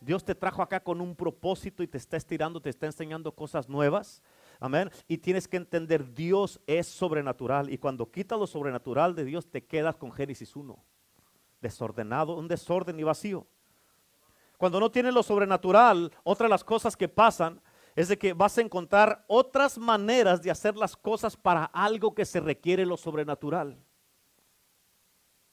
[0.01, 3.69] Dios te trajo acá con un propósito y te está estirando, te está enseñando cosas
[3.69, 4.23] nuevas.
[4.61, 4.91] Amén.
[5.07, 7.71] Y tienes que entender, Dios es sobrenatural.
[7.71, 10.77] Y cuando quitas lo sobrenatural de Dios, te quedas con Génesis 1.
[11.61, 13.47] Desordenado, un desorden y vacío.
[14.57, 17.61] Cuando no tienes lo sobrenatural, otra de las cosas que pasan
[17.95, 22.25] es de que vas a encontrar otras maneras de hacer las cosas para algo que
[22.25, 23.77] se requiere lo sobrenatural.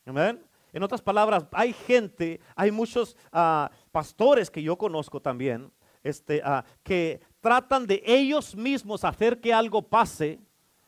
[0.05, 0.45] Amén.
[0.73, 5.71] En otras palabras, hay gente, hay muchos ah, pastores que yo conozco también,
[6.03, 10.39] este, ah, que tratan de ellos mismos hacer que algo pase,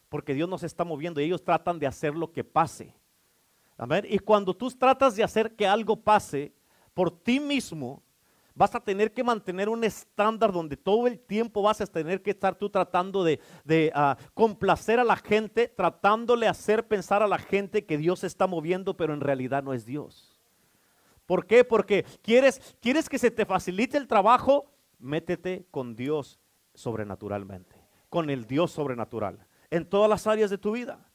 [0.07, 2.95] porque Dios nos está moviendo y ellos tratan de hacer lo que pase.
[3.77, 4.05] Amén.
[4.07, 6.53] Y cuando tú tratas de hacer que algo pase
[6.93, 8.01] por ti mismo,
[8.53, 12.31] vas a tener que mantener un estándar donde todo el tiempo vas a tener que
[12.31, 17.85] estar tú tratando de, ah, complacer a la gente, tratándole hacer pensar a la gente
[17.85, 20.39] que Dios se está moviendo, pero en realidad no es Dios.
[21.25, 21.65] ¿Por qué?
[21.65, 26.39] Porque quieres, quieres que se te facilite el trabajo, métete con Dios
[26.75, 27.75] sobrenaturalmente,
[28.09, 31.09] con el Dios sobrenatural, en todas las áreas de tu vida.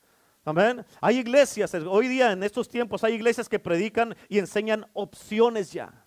[0.45, 0.85] Amén.
[1.01, 6.07] Hay iglesias, hoy día en estos tiempos hay iglesias que predican y enseñan opciones ya.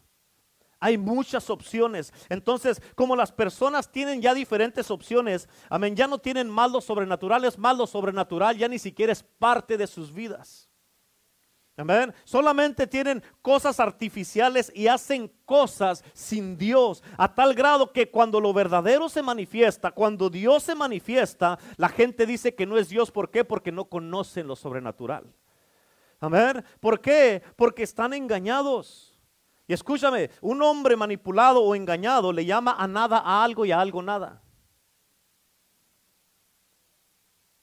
[0.80, 2.12] Hay muchas opciones.
[2.28, 7.46] Entonces, como las personas tienen ya diferentes opciones, amén, ya no tienen más lo sobrenatural,
[7.46, 10.70] es más lo sobrenatural, ya ni siquiera es parte de sus vidas.
[11.76, 12.14] Amén.
[12.24, 18.54] Solamente tienen cosas artificiales y hacen cosas sin Dios, a tal grado que cuando lo
[18.54, 23.10] verdadero se manifiesta, cuando Dios se manifiesta, la gente dice que no es Dios.
[23.10, 23.44] ¿Por qué?
[23.44, 25.34] Porque no conocen lo sobrenatural.
[26.20, 26.64] Amén.
[26.80, 27.42] ¿Por qué?
[27.56, 29.20] Porque están engañados.
[29.68, 33.80] Y escúchame, un hombre manipulado o engañado le llama a nada a algo y a
[33.80, 34.42] algo nada.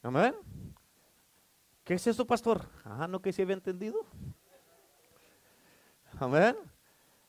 [0.02, 0.34] Amén.
[1.90, 2.60] ¿Qué es eso, pastor?
[2.84, 4.06] Ah, no que se había entendido.
[6.20, 6.56] Amén.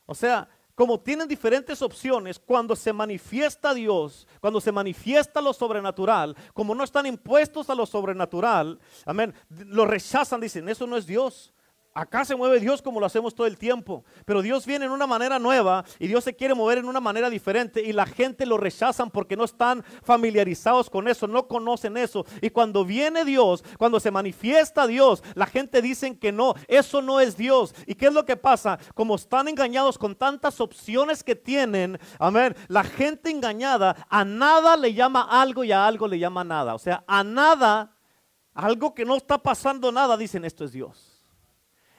[0.06, 6.36] O sea, como tienen diferentes opciones, cuando se manifiesta Dios, cuando se manifiesta lo sobrenatural,
[6.54, 9.34] como no están impuestos a lo sobrenatural, amén,
[9.66, 11.52] lo rechazan, dicen, eso no es Dios.
[11.94, 15.06] Acá se mueve Dios como lo hacemos todo el tiempo, pero Dios viene en una
[15.06, 18.56] manera nueva y Dios se quiere mover en una manera diferente y la gente lo
[18.56, 22.24] rechazan porque no están familiarizados con eso, no conocen eso.
[22.40, 27.20] Y cuando viene Dios, cuando se manifiesta Dios, la gente dice que no, eso no
[27.20, 27.74] es Dios.
[27.86, 28.78] ¿Y qué es lo que pasa?
[28.94, 34.94] Como están engañados con tantas opciones que tienen, amén, la gente engañada a nada le
[34.94, 36.74] llama algo y a algo le llama nada.
[36.74, 37.94] O sea, a nada,
[38.54, 41.11] algo que no está pasando nada, dicen esto es Dios.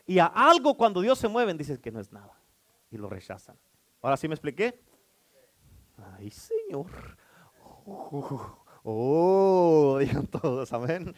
[0.05, 2.37] Y a algo cuando Dios se mueve, dicen que no es nada.
[2.91, 3.57] Y lo rechazan.
[4.01, 4.79] Ahora sí me expliqué.
[6.17, 6.87] Ay, Señor.
[8.83, 11.15] Oh, digan todos, amén.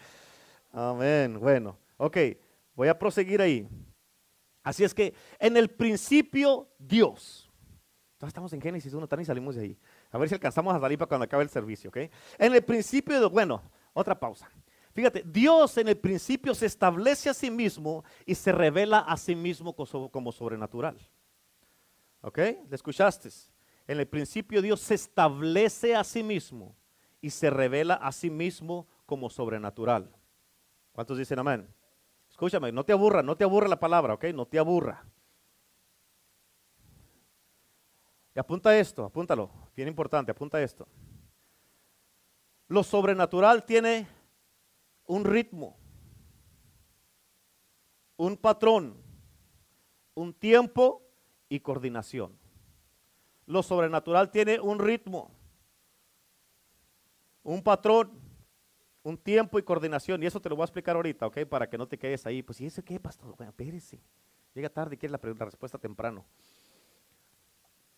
[0.71, 1.39] Amén.
[1.39, 2.17] Bueno, ok,
[2.75, 3.67] voy a proseguir ahí.
[4.63, 7.51] Así es que en el principio Dios.
[8.13, 9.79] Entonces estamos en Génesis 1, tan y salimos de ahí.
[10.11, 11.97] A ver si alcanzamos a salir para cuando acabe el servicio, ¿ok?
[12.37, 13.61] En el principio, bueno,
[13.93, 14.49] otra pausa.
[14.95, 19.35] Fíjate, Dios en el principio se establece a sí mismo y se revela a sí
[19.35, 20.97] mismo como sobrenatural.
[22.21, 22.37] ¿Ok?
[22.37, 23.27] ¿Le escuchaste?
[23.87, 26.77] En el principio Dios se establece a sí mismo
[27.19, 30.09] y se revela a sí mismo como sobrenatural.
[30.93, 31.67] ¿Cuántos dicen amén?
[32.29, 34.23] Escúchame, no te aburra, no te aburra la palabra, ¿ok?
[34.33, 35.05] No te aburra.
[38.33, 40.87] Y apunta esto, apúntalo, bien importante, apunta esto.
[42.69, 44.14] Lo sobrenatural tiene
[45.05, 45.77] un ritmo,
[48.17, 48.95] un patrón,
[50.13, 51.01] un tiempo
[51.49, 52.37] y coordinación.
[53.45, 55.31] Lo sobrenatural tiene un ritmo,
[57.43, 58.11] un patrón,
[59.03, 60.23] un tiempo y coordinación.
[60.23, 61.45] Y eso te lo voy a explicar ahorita, ¿ok?
[61.45, 62.41] Para que no te quedes ahí.
[62.41, 63.35] Pues, ¿y eso qué, pastor?
[63.35, 64.01] Bueno, espérese.
[64.55, 66.25] Llega tarde y quiere la, la respuesta temprano.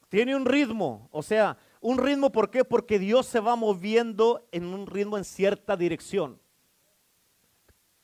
[0.09, 2.63] Tiene un ritmo, o sea, un ritmo, ¿por qué?
[2.63, 6.39] Porque Dios se va moviendo en un ritmo en cierta dirección.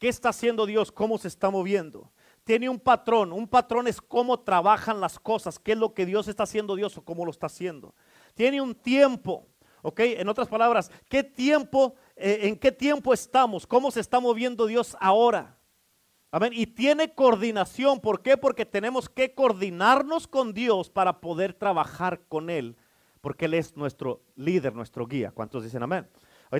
[0.03, 0.91] ¿Qué está haciendo Dios?
[0.91, 2.11] ¿Cómo se está moviendo?
[2.43, 3.31] Tiene un patrón.
[3.31, 6.97] Un patrón es cómo trabajan las cosas, qué es lo que Dios está haciendo Dios
[6.97, 7.95] o cómo lo está haciendo.
[8.33, 9.47] Tiene un tiempo.
[9.81, 10.01] ¿Ok?
[10.01, 13.65] En otras palabras, ¿qué tiempo, eh, en qué tiempo estamos?
[13.65, 15.57] ¿Cómo se está moviendo Dios ahora?
[16.31, 16.51] Amén.
[16.53, 18.01] Y tiene coordinación.
[18.01, 18.35] ¿Por qué?
[18.35, 22.75] Porque tenemos que coordinarnos con Dios para poder trabajar con Él.
[23.21, 25.31] Porque Él es nuestro líder, nuestro guía.
[25.31, 26.09] ¿Cuántos dicen amén?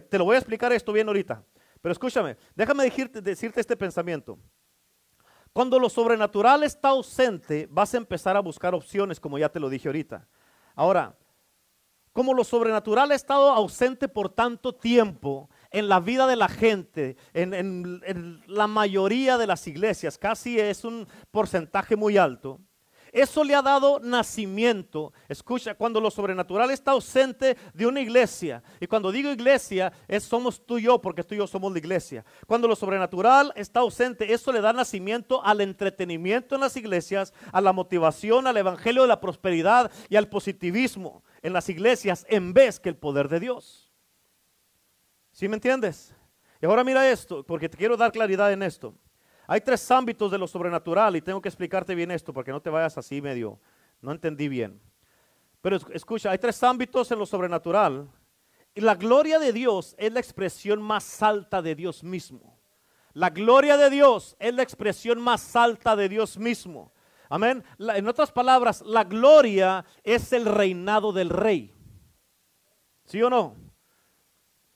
[0.10, 1.44] Te lo voy a explicar esto bien ahorita.
[1.84, 4.40] Pero escúchame, déjame decirte, este pensamiento.
[5.52, 9.70] Cuando lo sobrenatural está ausente, vas a empezar a buscar opciones, como ya te lo
[9.70, 10.26] dije ahorita.
[10.76, 11.18] Ahora,
[12.14, 17.18] como lo sobrenatural ha estado ausente por tanto tiempo en la vida de la gente,
[17.34, 22.62] en, en, la mayoría de las iglesias, casi es un porcentaje muy alto,
[23.14, 25.14] eso le ha dado nacimiento.
[25.30, 30.66] Escucha, cuando lo sobrenatural está ausente de una iglesia, y cuando digo iglesia, es somos
[30.66, 32.26] tú y yo, porque tú y yo somos la iglesia.
[32.48, 37.62] Cuando lo sobrenatural está ausente, eso le da nacimiento al entretenimiento en las iglesias, a
[37.62, 42.80] la motivación, al evangelio de la prosperidad y al positivismo en las iglesias, en vez
[42.80, 43.92] que el poder de Dios.
[45.32, 46.16] ¿Sí me entiendes?
[46.62, 48.96] Y ahora mira esto, porque te quiero dar claridad en esto.
[49.54, 52.72] Hay tres ámbitos de lo sobrenatural y tengo que explicarte bien esto porque no te
[52.72, 53.60] vayas así medio,
[54.02, 54.82] no entendí bien.
[55.62, 58.10] Pero escucha, hay tres ámbitos en lo sobrenatural
[58.74, 62.60] y la gloria de Dios es la expresión más alta de Dios mismo.
[63.14, 66.92] La gloria de Dios es la expresión más alta de Dios mismo.
[67.30, 67.64] Amén.
[67.78, 71.72] en otras palabras, la gloria es el reinado del rey.
[73.06, 73.63] ¿Sí o no?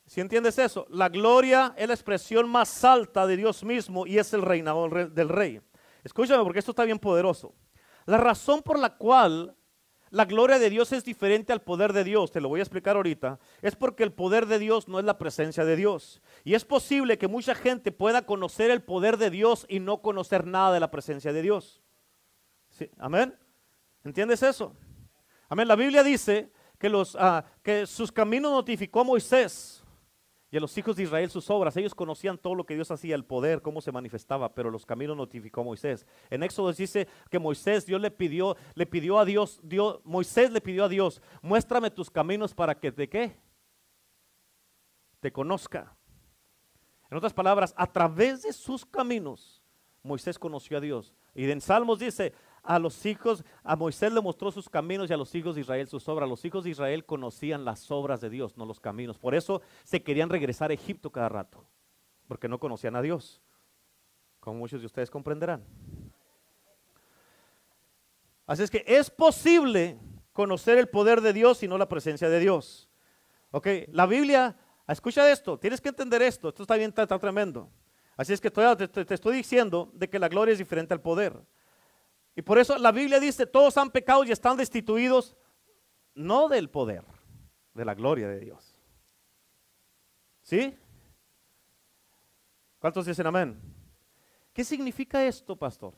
[0.08, 4.34] Si entiendes eso, la gloria es la expresión más alta de Dios mismo y es
[4.34, 5.60] el reinado del rey.
[6.02, 7.54] Escúchame porque esto está bien poderoso.
[8.06, 9.54] La razón por la cual
[10.10, 12.96] la gloria de Dios es diferente al poder de Dios, te lo voy a explicar
[12.96, 16.22] ahorita, es porque el poder de Dios no es la presencia de Dios.
[16.46, 20.48] Y es posible que mucha gente pueda conocer el poder de Dios y no conocer
[20.48, 21.82] nada de la presencia de Dios.
[22.98, 23.38] Amén.
[24.06, 24.74] ¿Entiendes eso?
[25.50, 25.68] Amén.
[25.68, 29.84] La Biblia dice que, los, ah, que sus caminos notificó a Moisés
[30.50, 31.76] y a los hijos de Israel sus obras.
[31.76, 35.18] Ellos conocían todo lo que Dios hacía, el poder, cómo se manifestaba, pero los caminos
[35.18, 36.06] notificó Moisés.
[36.30, 40.62] En Éxodo dice que Moisés, Dios le pidió, le pidió a Dios, Dios, Moisés le
[40.62, 43.38] pidió a Dios, muéstrame tus caminos para que te qué?
[45.20, 45.96] Te conozca.
[47.10, 49.62] En otras palabras, a través de sus caminos,
[50.04, 51.14] Moisés conoció a Dios.
[51.34, 52.34] Y en Salmos dice,
[52.68, 55.88] a los hijos, a Moisés le mostró sus caminos y a los hijos de Israel
[55.88, 56.28] sus obras.
[56.28, 59.18] Los hijos de Israel conocían las obras de Dios, no los caminos.
[59.18, 61.66] Por eso se querían regresar a Egipto cada rato,
[62.28, 63.42] porque no conocían a Dios,
[64.42, 65.64] como muchos de ustedes comprenderán.
[68.46, 69.98] Así es que es posible
[70.34, 72.90] conocer el poder de Dios y no la presencia de Dios.
[73.52, 74.58] Ok, la Biblia,
[74.90, 77.72] escucha esto, tienes que entender esto, esto está bien, está, tremendo.
[78.18, 81.34] Así es que te, te estoy diciendo de que la gloria es diferente al poder.
[82.38, 85.36] Y por eso la Biblia dice, todos han pecado y están destituidos,
[86.14, 87.04] no del poder,
[87.74, 88.80] de la gloria de Dios.
[90.44, 90.78] ¿Sí?
[92.78, 93.60] ¿Cuántos dicen amén?
[94.54, 95.96] ¿Qué significa esto, pastor?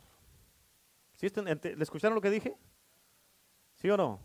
[1.17, 2.55] ¿Sí, ¿Le escucharon lo que dije?
[3.75, 4.21] ¿Sí o no?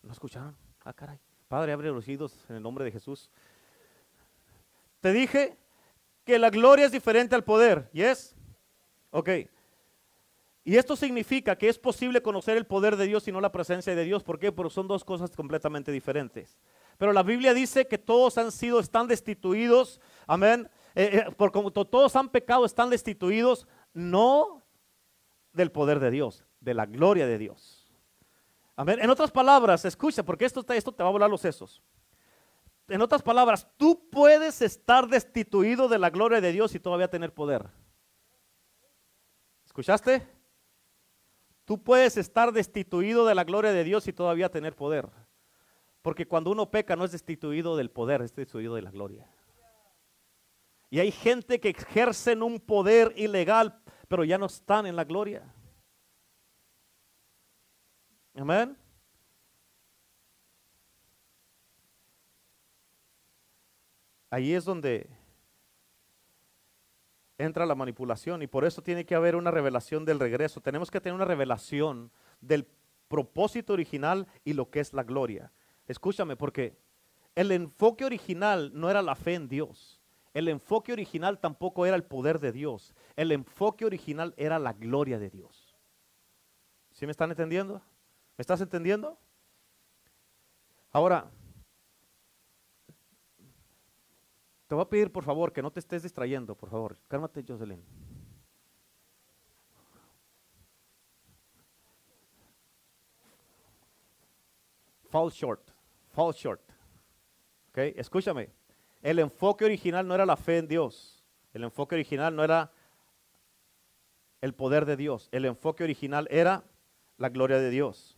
[0.00, 0.56] ¿No escucharon?
[0.82, 1.20] Ah, caray.
[1.46, 3.30] Padre, abre los oídos en el nombre de Jesús.
[5.00, 5.58] Te dije
[6.24, 7.90] que la gloria es diferente al poder.
[7.92, 8.34] ¿Yes?
[9.10, 9.28] Ok.
[10.66, 13.94] Y esto significa que es posible conocer el poder de Dios y no la presencia
[13.94, 14.22] de Dios.
[14.22, 14.50] ¿Por qué?
[14.50, 16.58] Porque son dos cosas completamente diferentes.
[16.96, 20.70] Pero la Biblia dice que todos han sido, están destituidos, amén.
[20.94, 24.64] Eh, eh, por todos han pecado, están destituidos, no
[25.52, 27.92] del poder de Dios, de la gloria de Dios.
[28.74, 28.98] Amén.
[29.02, 31.82] En otras palabras, escucha, porque esto, esto te va a volar los sesos.
[32.88, 37.34] En otras palabras, tú puedes estar destituido de la gloria de Dios y todavía tener
[37.34, 37.68] poder.
[39.64, 40.33] ¿Escuchaste?
[41.64, 45.08] Tú puedes estar destituido de la gloria de Dios y todavía tener poder.
[46.02, 49.26] Porque cuando uno peca no es destituido del poder, es destituido de la gloria.
[50.90, 55.42] Y hay gente que ejercen un poder ilegal, pero ya no están en la gloria.
[58.34, 58.76] Amén.
[64.28, 65.08] Ahí es donde
[67.38, 70.60] entra la manipulación y por eso tiene que haber una revelación del regreso.
[70.60, 72.66] Tenemos que tener una revelación del
[73.08, 75.52] propósito original y lo que es la gloria.
[75.86, 76.76] Escúchame, porque
[77.34, 80.00] el enfoque original no era la fe en Dios.
[80.32, 82.94] El enfoque original tampoco era el poder de Dios.
[83.16, 85.76] El enfoque original era la gloria de Dios.
[86.92, 87.82] ¿Sí me están entendiendo?
[88.36, 89.18] ¿Me estás entendiendo?
[90.90, 91.30] Ahora,
[94.66, 96.96] Te voy a pedir, por favor, que no te estés distrayendo, por favor.
[97.08, 97.82] Cálmate, Jocelyn.
[105.10, 105.70] Fall short,
[106.08, 106.60] fall short.
[107.68, 108.50] Ok, escúchame.
[109.00, 111.22] El enfoque original no era la fe en Dios.
[111.52, 112.72] El enfoque original no era
[114.40, 115.28] el poder de Dios.
[115.30, 116.64] El enfoque original era
[117.16, 118.13] la gloria de Dios.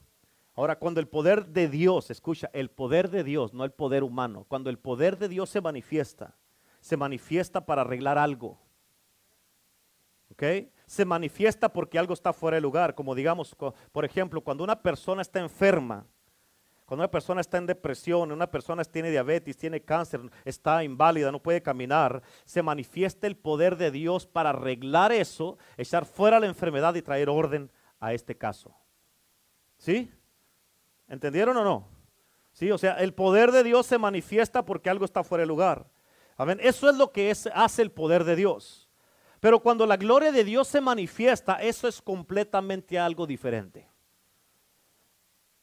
[0.56, 4.46] Ahora, cuando el poder de Dios, escucha, el poder de Dios, no el poder humano,
[4.48, 6.34] cuando el poder de Dios se manifiesta,
[6.80, 8.58] se manifiesta para arreglar algo.
[10.32, 10.42] ¿Ok?
[10.86, 13.54] Se manifiesta porque algo está fuera de lugar, como digamos,
[13.92, 16.06] por ejemplo, cuando una persona está enferma,
[16.86, 21.42] cuando una persona está en depresión, una persona tiene diabetes, tiene cáncer, está inválida, no
[21.42, 26.94] puede caminar, se manifiesta el poder de Dios para arreglar eso, echar fuera la enfermedad
[26.94, 28.74] y traer orden a este caso.
[29.76, 30.10] ¿Sí?
[31.08, 31.88] ¿Entendieron o no?
[32.52, 35.90] Sí, o sea, el poder de Dios se manifiesta porque algo está fuera de lugar.
[36.36, 36.58] Amén.
[36.62, 38.88] Eso es lo que hace el poder de Dios.
[39.40, 43.88] Pero cuando la gloria de Dios se manifiesta, eso es completamente algo diferente.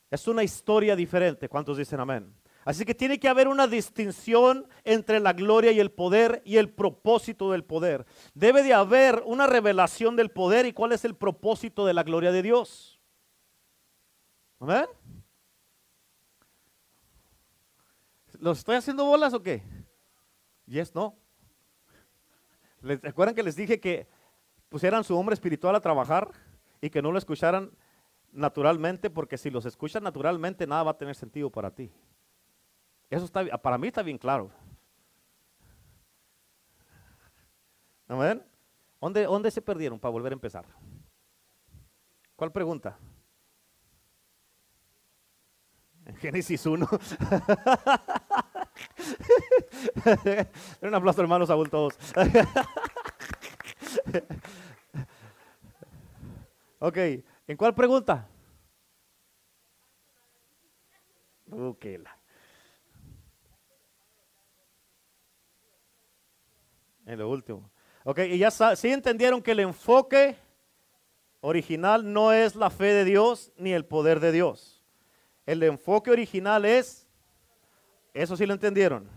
[0.09, 1.49] Es una historia diferente.
[1.49, 2.33] ¿Cuántos dicen amén?
[2.65, 6.69] Así que tiene que haber una distinción entre la gloria y el poder y el
[6.69, 8.05] propósito del poder.
[8.33, 12.31] Debe de haber una revelación del poder y cuál es el propósito de la gloria
[12.31, 13.01] de Dios.
[14.59, 14.85] ¿Amén?
[18.43, 19.63] ¿Los estoy haciendo bolas o qué?
[20.65, 21.15] Yes, no.
[22.81, 24.05] ¿Recuerdan que les dije que
[24.67, 26.29] pusieran su hombre espiritual a trabajar
[26.81, 27.71] y que no lo escucharan
[28.33, 29.09] naturalmente?
[29.09, 31.89] Porque si los escuchan naturalmente, nada va a tener sentido para ti.
[33.09, 34.51] Eso está, para mí está bien claro.
[38.09, 38.43] ¿Amén?
[38.99, 40.65] ¿Dónde, ¿Dónde se perdieron para volver a empezar?
[42.35, 42.99] ¿Cuál pregunta?
[46.05, 46.85] En Génesis 1.
[50.81, 51.97] Un aplauso, hermanos, a todos.
[56.79, 56.97] ok,
[57.47, 58.27] ¿en cuál pregunta?
[61.49, 62.03] Okay,
[67.05, 67.69] En lo último.
[68.05, 70.37] Ok, y ya sí entendieron que el enfoque
[71.41, 74.72] original no es la fe de Dios ni el poder de Dios.
[75.45, 77.07] El enfoque original es,
[78.13, 79.07] eso sí lo entendieron.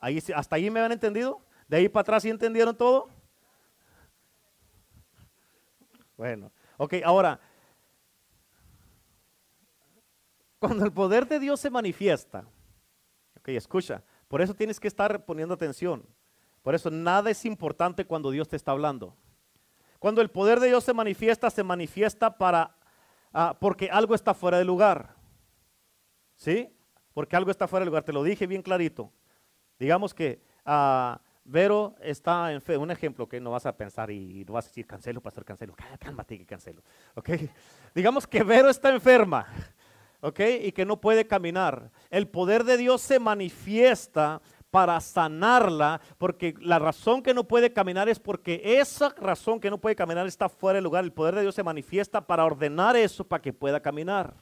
[0.00, 1.40] Ahí, ¿Hasta ahí me han entendido?
[1.68, 3.08] ¿De ahí para atrás sí entendieron todo?
[6.16, 7.40] Bueno, ok, ahora,
[10.58, 12.44] cuando el poder de Dios se manifiesta,
[13.38, 16.06] ok, escucha, por eso tienes que estar poniendo atención.
[16.62, 19.16] Por eso nada es importante cuando Dios te está hablando.
[19.98, 22.76] Cuando el poder de Dios se manifiesta, se manifiesta para
[23.32, 25.14] ah, porque algo está fuera de lugar.
[26.40, 26.72] ¿Sí?
[27.12, 28.02] Porque algo está fuera de lugar.
[28.02, 29.12] Te lo dije bien clarito.
[29.78, 32.78] Digamos que ah, Vero está en fe.
[32.78, 35.76] Un ejemplo que no vas a pensar y no vas a decir cancelo, pastor, cancelo.
[35.98, 36.82] Cálmate que cancelo.
[37.14, 37.28] ¿Ok?
[37.94, 39.46] Digamos que Vero está enferma.
[40.22, 40.40] ¿Ok?
[40.62, 41.90] Y que no puede caminar.
[42.08, 48.08] El poder de Dios se manifiesta para sanarla, porque la razón que no puede caminar
[48.08, 51.04] es porque esa razón que no puede caminar está fuera de lugar.
[51.04, 54.34] El poder de Dios se manifiesta para ordenar eso para que pueda caminar.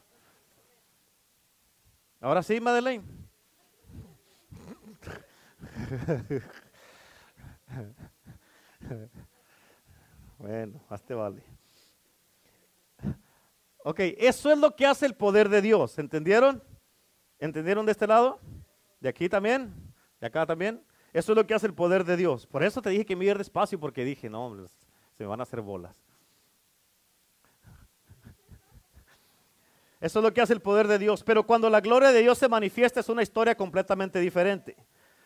[2.20, 3.04] Ahora sí, Madeleine.
[10.38, 11.42] Bueno, hazte vale.
[13.84, 15.98] Ok, eso es lo que hace el poder de Dios.
[15.98, 16.62] ¿Entendieron?
[17.38, 18.40] ¿Entendieron de este lado?
[19.00, 19.72] ¿De aquí también?
[20.20, 20.82] ¿Y acá también?
[21.12, 22.46] Eso es lo que hace el poder de Dios.
[22.46, 24.66] Por eso te dije que me iba despacio, porque dije, no,
[25.16, 25.96] se me van a hacer bolas.
[30.00, 31.22] Eso es lo que hace el poder de Dios.
[31.24, 34.76] Pero cuando la gloria de Dios se manifiesta es una historia completamente diferente.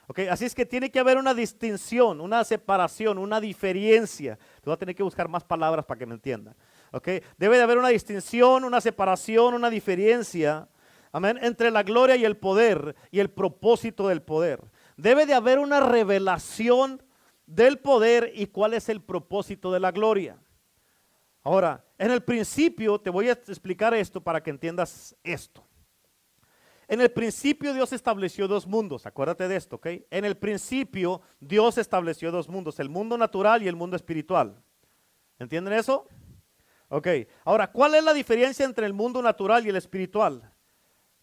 [0.09, 4.37] Okay, así es que tiene que haber una distinción, una separación, una diferencia.
[4.37, 6.55] Te voy a tener que buscar más palabras para que me entiendan.
[7.39, 10.69] Debe de haber una distinción, una separación, una diferencia.
[11.13, 11.39] Amén.
[11.41, 14.61] Entre la gloria y el poder y el propósito del poder.
[14.97, 17.03] Debe de haber una revelación
[17.47, 20.42] del poder y cuál es el propósito de la gloria.
[21.43, 25.67] Ahora, en el principio te voy a explicar esto para que entiendas esto.
[26.89, 29.87] En el principio Dios estableció dos mundos, acuérdate de esto, ¿ok?
[30.11, 34.63] En el principio Dios estableció dos mundos, el mundo natural y el mundo espiritual.
[35.39, 36.07] ¿Entienden eso?
[36.89, 37.09] Ok,
[37.45, 40.53] ahora, ¿cuál es la diferencia entre el mundo natural y el espiritual?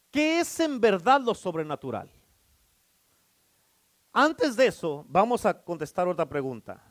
[0.09, 2.09] ¿Qué es en verdad lo sobrenatural?
[4.11, 6.83] Antes de eso, vamos a contestar otra pregunta.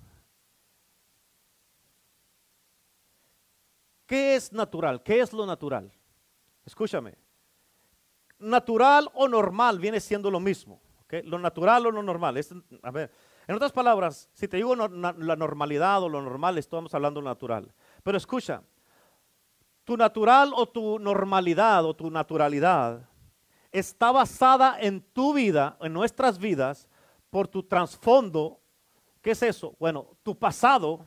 [4.08, 5.02] ¿Qué es natural?
[5.02, 5.92] ¿Qué es lo natural?
[6.64, 7.14] Escúchame.
[8.38, 10.80] Natural o normal viene siendo lo mismo.
[11.24, 12.40] Lo natural o lo normal.
[12.82, 13.12] a ver,
[13.46, 17.70] en otras palabras, si te digo la normalidad o lo normal, estamos hablando natural.
[18.02, 18.62] Pero escucha,
[19.84, 23.06] tu natural o tu normalidad o tu naturalidad
[23.70, 26.88] está basada en tu vida, en nuestras vidas,
[27.28, 28.58] por tu trasfondo.
[29.20, 29.76] ¿Qué es eso?
[29.78, 31.04] Bueno, tu pasado,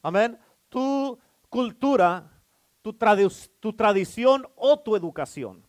[0.00, 1.18] amén, tu
[1.54, 2.32] cultura,
[2.82, 2.98] tu,
[3.60, 5.64] tu tradición o tu educación.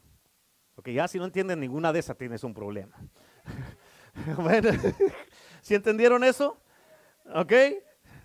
[0.73, 2.97] Porque ya si no entienden ninguna de esas tienes un problema.
[4.37, 4.71] bueno,
[5.61, 6.57] ¿Si entendieron eso?
[7.35, 7.53] ¿Ok?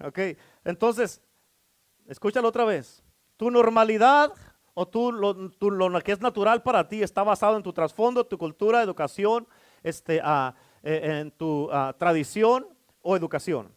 [0.07, 0.19] Ok.
[0.65, 1.21] Entonces,
[2.07, 3.03] escúchalo otra vez.
[3.37, 4.33] Tu normalidad
[4.73, 8.39] o tú, lo, lo, que es natural para ti está basado en tu trasfondo, tu
[8.39, 9.47] cultura, educación,
[9.83, 12.67] este, ah, eh, en tu ah, tradición
[13.03, 13.71] o educación.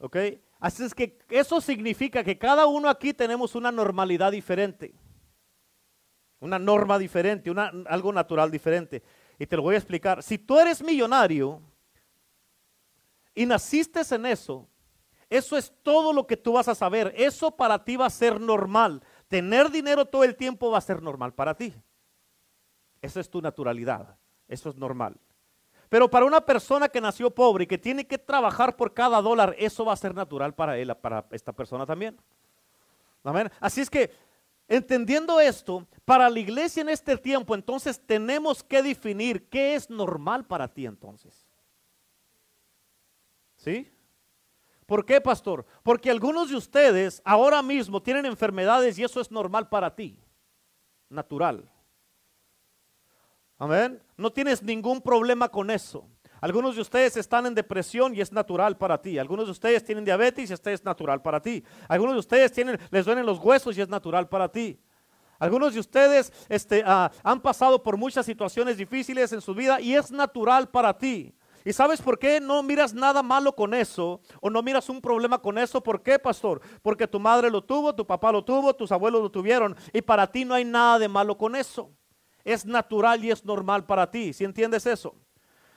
[0.00, 0.16] ¿Ok?
[0.60, 4.94] Así es que eso significa que cada uno aquí tenemos una normalidad diferente.
[6.38, 9.02] Una norma diferente, una, algo natural diferente.
[9.38, 10.22] Y te lo voy a explicar.
[10.22, 11.62] Si tú eres millonario
[13.34, 14.68] y naciste en eso,
[15.30, 17.14] eso es todo lo que tú vas a saber.
[17.16, 19.02] Eso para ti va a ser normal.
[19.28, 21.72] Tener dinero todo el tiempo va a ser normal para ti.
[23.00, 24.18] Esa es tu naturalidad.
[24.46, 25.18] Eso es normal.
[25.90, 29.56] Pero para una persona que nació pobre y que tiene que trabajar por cada dólar,
[29.58, 32.16] eso va a ser natural para él, para esta persona también.
[33.58, 34.12] Así es que,
[34.68, 40.46] entendiendo esto, para la iglesia en este tiempo, entonces tenemos que definir qué es normal
[40.46, 41.44] para ti entonces.
[43.56, 43.92] ¿Sí?
[44.86, 45.66] ¿Por qué, pastor?
[45.82, 50.16] Porque algunos de ustedes ahora mismo tienen enfermedades y eso es normal para ti.
[51.08, 51.68] Natural.
[53.60, 54.02] Amén.
[54.16, 56.08] No tienes ningún problema con eso.
[56.40, 59.18] Algunos de ustedes están en depresión y es natural para ti.
[59.18, 61.62] Algunos de ustedes tienen diabetes y esto es natural para ti.
[61.86, 64.80] Algunos de ustedes tienen, les duelen los huesos y es natural para ti.
[65.38, 69.94] Algunos de ustedes este, ah, han pasado por muchas situaciones difíciles en su vida y
[69.94, 71.34] es natural para ti.
[71.62, 74.22] ¿Y sabes por qué no miras nada malo con eso?
[74.40, 75.82] ¿O no miras un problema con eso?
[75.82, 76.62] ¿Por qué, pastor?
[76.80, 79.76] Porque tu madre lo tuvo, tu papá lo tuvo, tus abuelos lo tuvieron.
[79.92, 81.90] Y para ti no hay nada de malo con eso
[82.44, 84.32] es natural y es normal para ti.
[84.32, 85.14] ¿Si entiendes eso?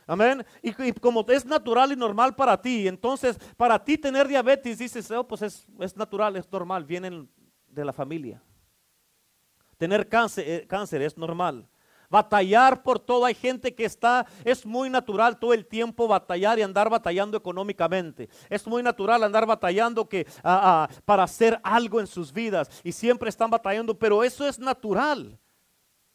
[0.06, 0.46] Amén.
[0.62, 5.26] Y, como es natural y normal para ti, entonces para ti tener diabetes, dices, oh,
[5.26, 7.30] pues es, natural, es normal, vienen
[7.68, 8.42] de la familia.
[9.78, 11.68] Tener cáncer, eh, cáncer es normal.
[12.10, 16.62] Batallar por todo, hay gente que está, es muy natural todo el tiempo batallar y
[16.62, 18.30] andar batallando económicamente.
[18.50, 22.92] Es muy natural andar batallando que, ah, ah, para hacer algo en sus vidas y
[22.92, 25.40] siempre están batallando, pero eso es natural.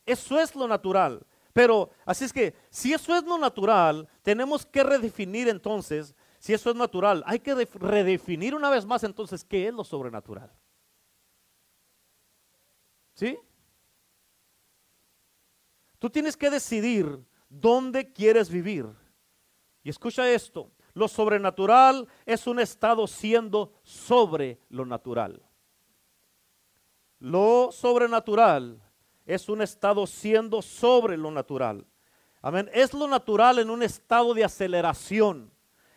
[0.08, 1.24] Eso es lo natural.
[1.52, 6.70] Pero así es que si eso es lo natural, tenemos que redefinir entonces, si eso
[6.70, 10.50] es natural, hay que redefinir una vez más entonces qué es lo sobrenatural.
[13.14, 13.36] ¿Sí?
[15.98, 18.86] Tú tienes que decidir dónde quieres vivir.
[19.82, 25.42] Y escucha esto, lo sobrenatural es un estado siendo sobre lo natural.
[27.18, 28.80] Lo sobrenatural
[29.28, 31.86] es un estado siendo sobre lo natural.
[32.40, 32.70] Amén.
[32.72, 35.52] Es lo natural en un estado de aceleración.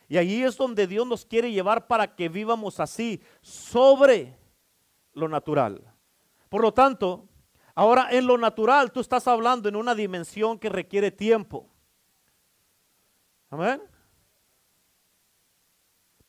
[0.10, 4.38] Y allí es donde Dios nos quiere llevar para que vivamos así, sobre
[5.14, 5.82] lo natural.
[6.50, 7.30] Por lo tanto,
[7.74, 11.70] ahora en lo natural tú estás hablando en una dimensión que requiere tiempo.
[13.50, 13.82] Amén.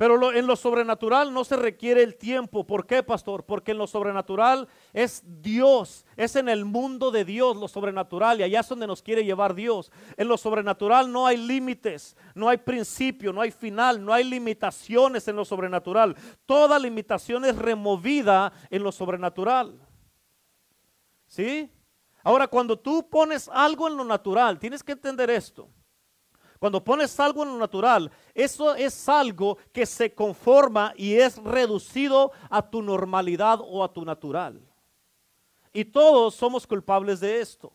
[0.02, 2.66] Pero en lo sobrenatural no se requiere el tiempo.
[2.66, 3.44] ¿Por qué, pastor?
[3.44, 8.42] Porque en lo sobrenatural es Dios, es en el mundo de Dios lo sobrenatural y
[8.42, 9.92] allá es donde nos quiere llevar Dios.
[10.16, 15.28] En lo sobrenatural no hay límites, no hay principio, no hay final, no hay limitaciones
[15.28, 16.16] en lo sobrenatural.
[16.46, 19.78] Toda limitación es removida en lo sobrenatural.
[21.28, 21.70] ¿Sí?
[22.24, 25.68] Ahora, cuando tú pones algo en lo natural, tienes que entender esto.
[26.62, 32.30] Cuando pones algo en lo natural, eso es algo que se conforma y es reducido
[32.48, 34.62] a tu normalidad o a tu natural.
[35.72, 37.72] Y todos somos culpables de esto.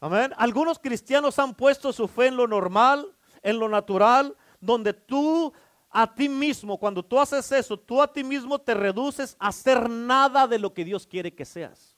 [0.00, 0.32] Amén.
[0.38, 5.52] Algunos cristianos han puesto su fe en lo normal, en lo natural, donde tú
[5.88, 9.88] a ti mismo, cuando tú haces eso, tú a ti mismo te reduces a hacer
[9.88, 11.96] nada de lo que Dios quiere que seas.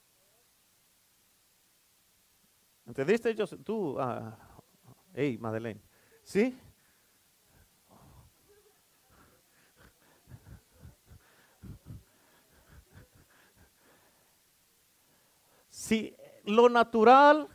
[2.85, 3.33] ¿Entendiste?
[3.63, 4.44] Tú, ah,
[5.17, 5.79] Hey, Madeleine.
[6.23, 6.59] ¿Sí?
[15.69, 16.13] Sí,
[16.43, 17.47] lo natural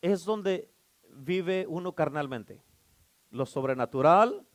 [0.00, 0.70] es donde
[1.10, 2.62] vive uno carnalmente.
[3.30, 4.46] Lo sobrenatural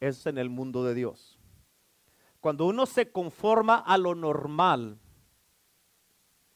[0.00, 1.38] es en el mundo de Dios.
[2.40, 4.98] Cuando uno se conforma a lo normal,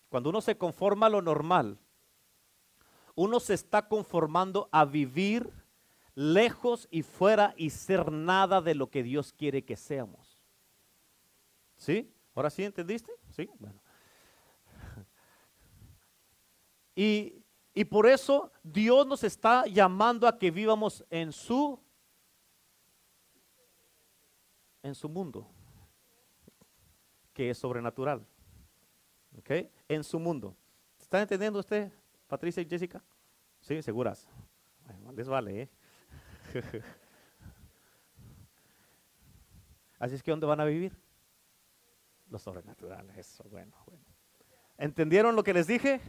[0.08, 1.78] cuando uno se conforma a lo normal,
[3.20, 5.52] uno se está conformando a vivir
[6.14, 10.40] lejos y fuera y ser nada de lo que Dios quiere que seamos.
[11.76, 12.10] ¿Sí?
[12.34, 13.12] ¿Ahora sí entendiste?
[13.28, 13.78] Sí, bueno.
[16.94, 17.44] Y,
[17.74, 21.78] y por eso Dios nos está llamando a que vivamos en su
[24.82, 25.46] en su mundo,
[27.34, 28.26] que es sobrenatural.
[29.38, 29.50] ¿Ok?
[29.88, 30.56] En su mundo.
[30.98, 31.92] ¿Está entendiendo usted?
[32.30, 33.02] Patricia y Jessica?
[33.60, 34.28] Sí, seguras.
[34.86, 35.70] les vale, ¿eh?
[39.98, 40.96] Así es que ¿dónde van a vivir?
[42.30, 44.04] Lo sobrenatural, eso, bueno, bueno.
[44.78, 46.00] ¿Entendieron lo que les dije?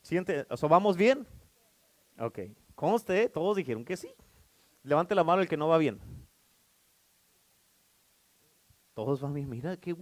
[0.00, 1.26] ¿Siente, o vamos bien?
[2.18, 2.38] Ok.
[2.94, 3.30] usted?
[3.30, 4.14] todos dijeron que sí.
[4.82, 6.00] Levante la mano el que no va bien.
[8.94, 9.94] Todos van bien, mira qué,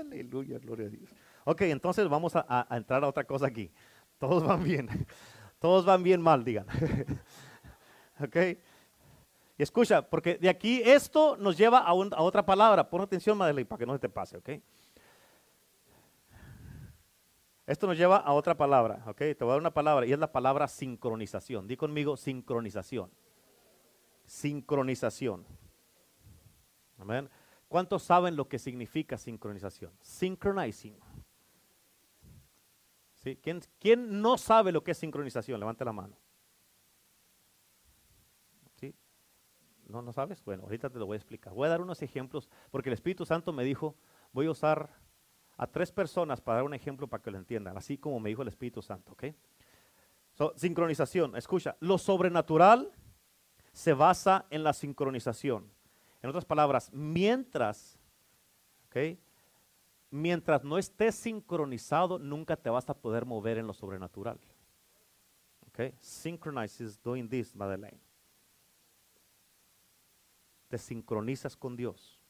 [0.00, 1.10] aleluya, gloria a Dios.
[1.44, 3.72] Ok, entonces vamos a entrar a otra cosa aquí.
[4.18, 4.88] Todos van bien.
[5.62, 6.66] Todos van bien mal, digan.
[8.20, 8.36] ¿Ok?
[9.56, 12.90] Y escucha, porque de aquí esto nos lleva a, otra palabra.
[12.90, 14.50] Pon atención, Madeleine, para que no se te pase, ¿ok?
[17.64, 19.18] Esto nos lleva a otra palabra, ¿ok?
[19.18, 21.68] Te voy a dar una palabra y es la palabra sincronización.
[21.68, 23.12] Di conmigo sincronización.
[24.26, 25.46] Sincronización.
[26.98, 27.30] Amén.
[27.68, 29.92] ¿Cuántos saben lo que significa sincronización?
[30.00, 30.96] Synchronizing.
[33.22, 33.36] ¿Sí?
[33.36, 35.60] ¿Quién, ¿Quién no sabe lo que es sincronización?
[35.60, 36.16] Levante la mano.
[38.74, 38.94] ¿Sí?
[39.86, 40.42] ¿No, ¿No sabes?
[40.44, 41.52] Bueno, ahorita te lo voy a explicar.
[41.52, 43.94] Voy a dar unos ejemplos porque el Espíritu Santo me dijo,
[44.32, 44.90] voy a usar
[45.56, 48.42] a tres personas para dar un ejemplo para que lo entiendan, así como me dijo
[48.42, 49.24] el Espíritu Santo, ¿ok?
[50.56, 52.90] sincronización, escucha, lo sobrenatural
[53.72, 55.70] se basa en la sincronización.
[56.20, 57.98] En otras palabras, mientras,
[58.86, 59.18] ¿ok?
[60.12, 64.38] Mientras no estés sincronizado, nunca te vas a poder mover en lo sobrenatural.
[65.66, 65.94] ¿Ok?
[66.00, 67.98] Synchronizes doing this, Madeleine.
[70.68, 72.22] Te sincronizas con Dios.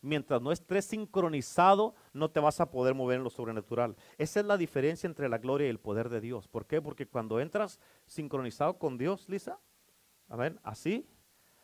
[0.00, 3.96] Mientras no estés sincronizado, no te vas a poder mover en lo sobrenatural.
[4.18, 6.48] Esa es la diferencia entre la gloria y el poder de Dios.
[6.48, 6.80] ¿Por qué?
[6.80, 9.58] Porque cuando entras sincronizado con Dios, Lisa,
[10.28, 11.08] amén, así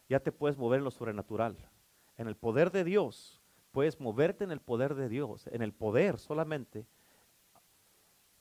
[0.09, 1.57] ya te puedes mover en lo sobrenatural.
[2.17, 3.42] En el poder de Dios,
[3.73, 6.87] puedes moverte en el poder de Dios, en el poder solamente,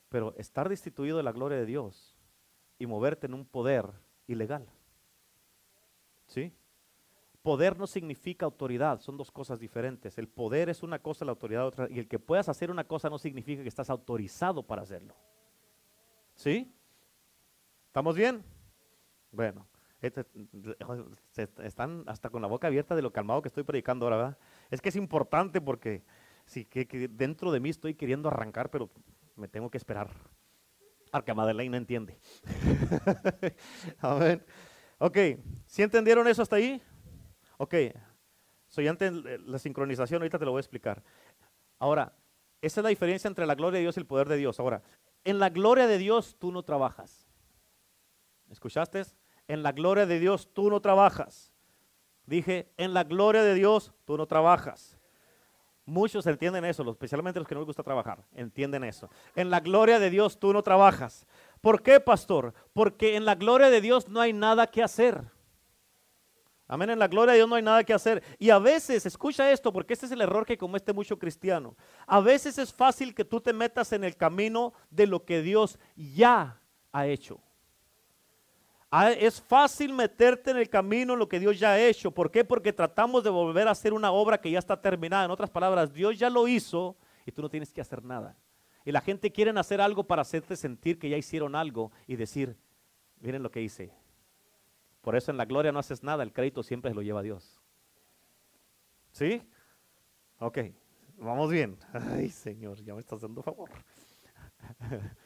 [0.10, 2.18] pero estar destituido de la gloria de Dios
[2.78, 3.86] y moverte en un poder
[4.28, 4.68] ilegal.
[6.28, 6.54] ¿Sí?
[7.42, 10.18] Poder no significa autoridad, son dos cosas diferentes.
[10.18, 11.88] El poder es una cosa, la autoridad otra.
[11.90, 15.16] Y el que puedas hacer una cosa no significa que estás autorizado para hacerlo.
[16.36, 16.72] ¿Sí?
[17.88, 18.44] ¿Estamos bien?
[19.32, 19.68] Bueno,
[20.02, 20.26] este,
[21.64, 24.38] están hasta con la boca abierta de lo calmado que estoy predicando ahora, ¿verdad?
[24.72, 26.04] Es que es importante porque
[26.46, 28.90] sí, que, dentro de mí estoy queriendo arrancar, pero
[29.36, 30.10] me tengo que esperar.
[31.12, 32.18] Arca Madeleine no entiende.
[34.00, 34.44] Amén.
[34.98, 35.18] Ok,
[35.68, 36.82] ¿sí entendieron eso hasta ahí?
[37.58, 37.76] Ok,
[38.68, 41.04] soy antes la sincronización, ahorita te lo voy a explicar.
[41.78, 42.16] Ahora,
[42.62, 44.60] esa es la diferencia entre la gloria de Dios y el poder de Dios.
[44.60, 44.82] Ahora,
[45.24, 47.28] en la gloria de Dios tú no trabajas.
[48.50, 49.04] ¿Escuchaste?
[49.48, 51.51] En la gloria de Dios tú no trabajas.
[52.32, 54.98] Dije, en la gloria de Dios tú no trabajas.
[55.84, 59.10] Muchos entienden eso, especialmente los que no les gusta trabajar, entienden eso.
[59.36, 61.28] En la gloria de Dios tú no trabajas.
[61.60, 62.54] ¿Por qué, pastor?
[62.72, 65.30] Porque en la gloria de Dios no hay nada que hacer.
[66.70, 68.24] Amén, en la gloria de Dios no hay nada que hacer.
[68.40, 71.76] Y a veces, escucha esto, porque este es el error que comete mucho cristiano.
[72.08, 75.78] A veces es fácil que tú te metas en el camino de lo que Dios
[75.98, 76.62] ya
[76.94, 77.42] ha hecho.
[78.94, 82.12] Ah, es fácil meterte en el camino lo que Dios ya ha hecho.
[82.12, 82.44] ¿Por qué?
[82.44, 85.24] Porque tratamos de volver a hacer una obra que ya está terminada.
[85.24, 88.36] En otras palabras, Dios ya lo hizo y tú no tienes que hacer nada.
[88.84, 92.58] Y la gente quiere hacer algo para hacerte sentir que ya hicieron algo y decir,
[93.22, 93.94] miren lo que hice,
[95.02, 97.62] por eso en la gloria no haces nada, el crédito siempre se lo lleva Dios.
[99.12, 99.42] ¿Sí?
[100.40, 100.60] Ok,
[101.18, 101.78] vamos bien.
[101.94, 103.70] Ay, Señor, ya me estás dando favor.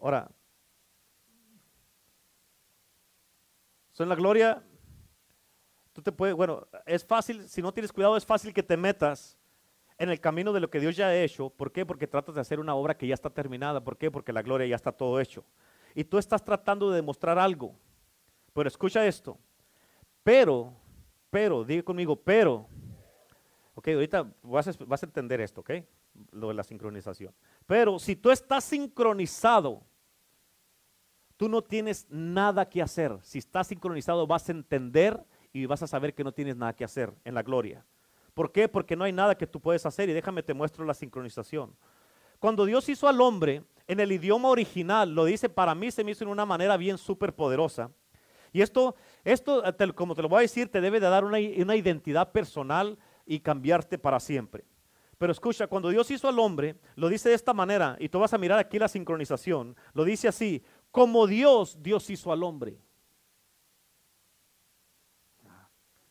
[0.00, 0.30] Ahora,
[4.02, 4.62] en la gloria,
[5.92, 9.38] tú te puedes, bueno, es fácil, si no tienes cuidado, es fácil que te metas
[9.98, 11.50] en el camino de lo que Dios ya ha hecho.
[11.50, 11.86] ¿Por qué?
[11.86, 13.82] Porque tratas de hacer una obra que ya está terminada.
[13.82, 14.10] ¿Por qué?
[14.10, 15.44] Porque la gloria ya está todo hecho
[15.94, 17.74] y tú estás tratando de demostrar algo.
[18.52, 19.38] Pero escucha esto.
[20.22, 20.74] Pero,
[21.30, 22.66] pero, diga conmigo, pero.
[23.74, 25.70] Ok, ahorita vas a entender esto, ok?
[26.32, 27.34] Lo de la sincronización.
[27.66, 29.82] Pero si tú estás sincronizado,
[31.36, 33.18] tú no tienes nada que hacer.
[33.22, 36.84] Si estás sincronizado, vas a entender y vas a saber que no tienes nada que
[36.84, 37.84] hacer en la gloria.
[38.34, 38.68] ¿Por qué?
[38.68, 41.74] Porque no hay nada que tú puedes hacer y déjame te muestro la sincronización.
[42.40, 46.10] Cuando Dios hizo al hombre, en el idioma original, lo dice, para mí se me
[46.10, 47.90] hizo de una manera bien súper poderosa.
[48.52, 49.62] Y esto, esto
[49.94, 53.98] como te lo voy a decir, te debe de dar una identidad personal y cambiarte
[53.98, 54.64] para siempre.
[55.18, 58.34] Pero escucha, cuando Dios hizo al hombre, lo dice de esta manera, y tú vas
[58.34, 60.62] a mirar aquí la sincronización, lo dice así,
[60.94, 62.78] como Dios, Dios hizo al hombre.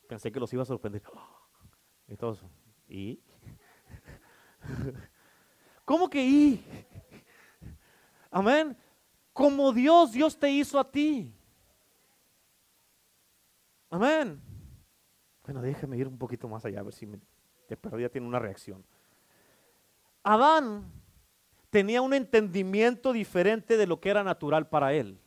[0.09, 1.01] Pensé que los iba a sorprender.
[2.19, 2.43] Todos,
[2.89, 3.23] ¿y?
[5.86, 6.65] ¿Cómo que y?
[8.29, 8.75] Amén.
[9.31, 11.34] Como Dios, Dios te hizo a ti.
[13.89, 14.41] Amén.
[15.45, 17.21] Bueno, déjeme ir un poquito más allá, a ver si me,
[17.69, 18.86] de ya tiene una reacción.
[20.23, 20.91] Adán
[21.74, 25.19] tenía un entendimiento diferente de lo que era natural para él.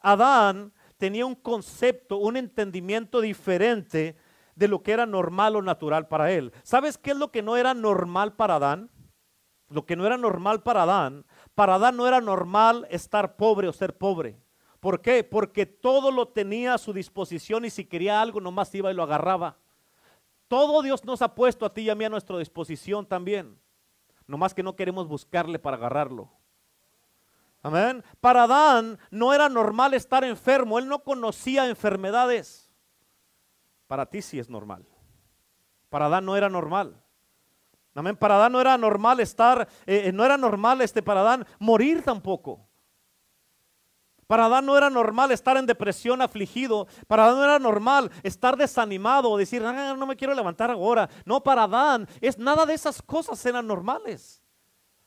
[0.00, 4.16] Adán tenía un concepto, un entendimiento diferente
[4.56, 6.52] de lo que era normal o natural para él.
[6.64, 8.90] ¿Sabes qué es lo que no era normal para Adán?
[9.68, 11.24] Lo que no era normal para Adán,
[11.54, 14.40] para Adán no era normal estar pobre o ser pobre.
[14.80, 15.22] ¿Por qué?
[15.22, 19.04] Porque todo lo tenía a su disposición y si quería algo nomás iba y lo
[19.04, 19.56] agarraba.
[20.48, 23.56] Todo Dios nos ha puesto a ti y a mí a nuestra disposición también.
[24.28, 26.30] Nomás que no queremos buscarle para agarrarlo.
[27.62, 28.04] Amén.
[28.20, 32.70] Para Adán no era normal estar enfermo, él no conocía enfermedades.
[33.88, 34.86] Para ti sí es normal.
[35.88, 37.02] Para Adán no era normal.
[37.94, 38.16] Amén.
[38.16, 42.02] Para Adán no era normal estar, eh, eh, no era normal este para Adán morir
[42.02, 42.67] tampoco.
[44.28, 46.86] Para Adán no era normal estar en depresión, afligido.
[47.06, 51.08] Para Adán no era normal estar desanimado decir, ah, no me quiero levantar ahora.
[51.24, 54.42] No, para Adán es nada de esas cosas eran normales.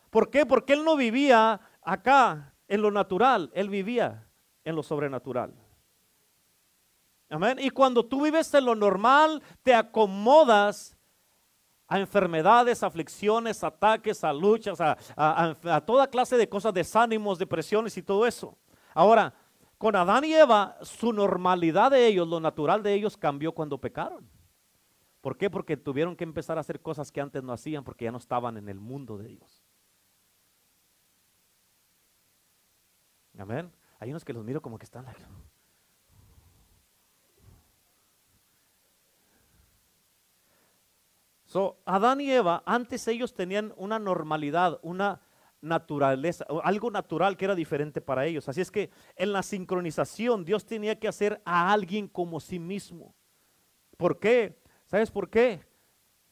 [0.10, 0.44] ¿Por qué?
[0.44, 4.28] Porque él no vivía acá en lo natural, él vivía
[4.64, 5.54] en lo sobrenatural.
[7.30, 7.60] Amén.
[7.62, 10.98] Y cuando tú vives en lo normal, te acomodas
[11.88, 18.02] a enfermedades, aflicciones, ataques, a luchas, a, a, toda clase de cosas, desánimos, depresiones y
[18.02, 18.58] todo eso.
[18.94, 19.34] Ahora,
[19.78, 24.30] con Adán y Eva, su normalidad de ellos, lo natural de ellos cambió cuando pecaron.
[25.22, 25.50] ¿Por qué?
[25.50, 28.58] Porque tuvieron que empezar a hacer cosas que antes no hacían porque ya no estaban
[28.58, 29.64] en el mundo de ellos.
[33.38, 33.72] Amén.
[34.00, 35.06] Hay unos que los miro como que están.
[41.46, 45.22] So, Adán y Eva, antes ellos tenían una normalidad, una
[45.62, 48.50] naturaleza, algo natural que era diferente para ellos.
[48.50, 53.16] Así es que en la sincronización Dios tenía que hacer a alguien como sí mismo.
[53.98, 54.58] ¿Por qué?
[54.88, 55.64] ¿Sabes por qué?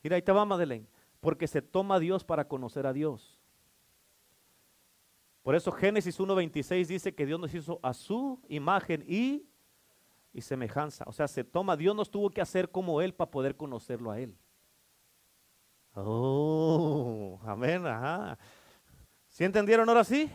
[0.03, 0.87] Mira, ahí te va Madeleine.
[1.19, 3.39] Porque se toma Dios para conocer a Dios.
[5.43, 9.47] Por eso Génesis 1.26 dice que Dios nos hizo a su imagen y,
[10.33, 11.03] y semejanza.
[11.07, 14.19] O sea, se toma, Dios nos tuvo que hacer como Él para poder conocerlo a
[14.19, 14.37] Él.
[15.95, 18.37] Oh, amén, ajá.
[19.39, 20.29] ¿Sí entendieron ahora sí?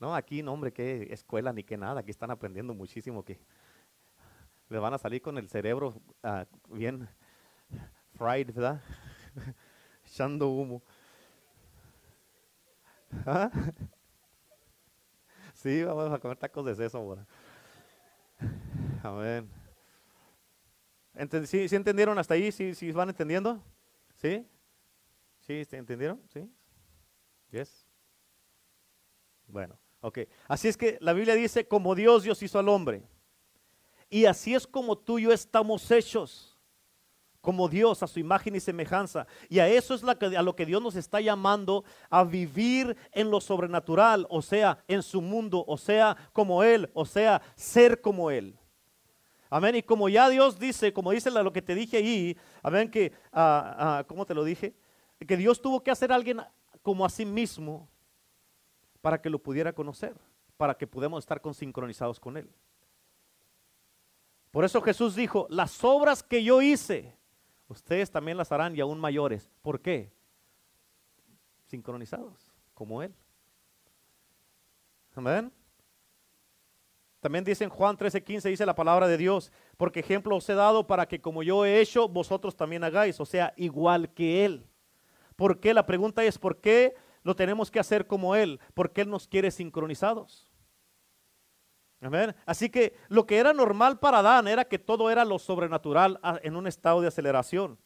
[0.00, 2.00] No, aquí no, hombre, qué escuela ni qué nada.
[2.00, 3.38] Aquí están aprendiendo muchísimo que
[4.68, 5.94] le van a salir con el cerebro
[6.24, 7.08] ah, bien
[8.14, 8.82] fried, ¿verdad?
[10.04, 10.82] Echando humo.
[13.24, 13.52] ¿Ah?
[15.54, 17.24] Sí, vamos a comer tacos de seso ahora.
[19.04, 19.48] Amén.
[21.46, 22.50] ¿Sí, entendieron hasta ahí?
[22.50, 23.62] ¿Sí, ¿Sí, van entendiendo?
[24.20, 24.46] ¿Sí?
[25.40, 26.20] ¿Sí entendieron?
[26.32, 26.48] ¿Sí?
[27.50, 27.86] ¿Yes?
[29.46, 30.18] Bueno, ok.
[30.46, 33.02] Así es que la Biblia dice, como Dios, Dios hizo al hombre.
[34.10, 36.58] Y así es como tú y yo estamos hechos.
[37.40, 39.26] Como Dios, a su imagen y semejanza.
[39.48, 43.40] Y a eso es a lo que Dios nos está llamando, a vivir en lo
[43.40, 48.59] sobrenatural, o sea, en su mundo, o sea, como Él, o sea, ser como Él.
[49.50, 49.74] Amén.
[49.74, 53.98] Y como ya Dios dice, como dice lo que te dije ahí, amén, que, ah,
[53.98, 54.74] ah, ¿cómo te lo dije?
[55.26, 56.40] Que Dios tuvo que hacer a alguien
[56.82, 57.88] como a sí mismo
[59.00, 60.14] para que lo pudiera conocer,
[60.56, 62.48] para que pudiéramos estar sincronizados con Él.
[64.52, 67.16] Por eso Jesús dijo, las obras que yo hice,
[67.68, 69.50] ustedes también las harán y aún mayores.
[69.62, 70.12] ¿Por qué?
[71.66, 73.14] Sincronizados, como Él.
[75.14, 75.52] Amén.
[77.20, 80.86] También dice en Juan 13:15, dice la palabra de Dios, porque ejemplo os he dado
[80.86, 84.66] para que como yo he hecho, vosotros también hagáis, o sea, igual que Él.
[85.36, 85.74] ¿Por qué?
[85.74, 88.58] La pregunta es, ¿por qué lo tenemos que hacer como Él?
[88.72, 90.50] Porque Él nos quiere sincronizados.
[92.00, 92.34] Amén.
[92.46, 96.40] Así que lo que era normal para Adán era que todo era lo sobrenatural ah,
[96.42, 97.78] en un estado de aceleración.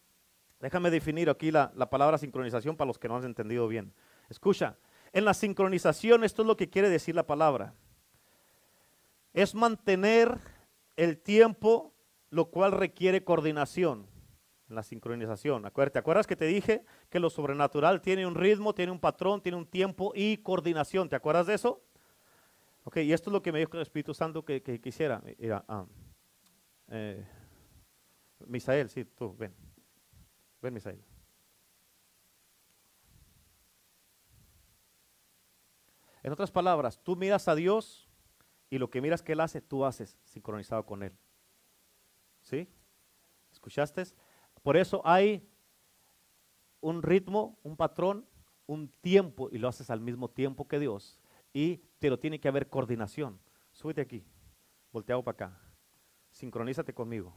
[0.60, 3.92] Déjame definir aquí la, la palabra sincronización para los que no han entendido bien.
[4.28, 4.78] Escucha,
[5.12, 7.74] en la sincronización esto es lo que quiere decir la palabra
[9.34, 10.38] es mantener
[10.96, 11.92] el tiempo,
[12.30, 14.06] lo cual requiere coordinación,
[14.68, 15.62] la sincronización.
[15.62, 19.58] ¿Te acuerdas que te dije que lo sobrenatural tiene un ritmo, tiene un patrón, tiene
[19.58, 21.08] un tiempo y coordinación?
[21.08, 21.82] ¿Te acuerdas de eso?
[22.84, 25.22] Ok, y esto es lo que me dijo el Espíritu Santo que, quisiera.
[25.68, 25.84] Ah,
[26.88, 27.26] eh,
[28.46, 29.54] Misael, sí, tú, ven.
[30.62, 31.02] Ven, Misael.
[36.22, 38.03] En otras palabras, tú miras a Dios
[38.70, 41.16] y lo que miras que Él hace, tú haces sincronizado con Él.
[42.42, 42.68] ¿Sí?
[43.52, 44.04] ¿Escuchaste?
[44.62, 45.48] Por eso hay
[46.80, 48.26] un ritmo, un patrón,
[48.66, 51.20] un tiempo y lo haces al mismo tiempo que Dios.
[51.52, 53.40] Y te lo tiene que haber coordinación.
[53.72, 54.24] Súbete aquí,
[54.92, 55.60] volteado para acá.
[56.30, 57.34] Sincronízate conmigo.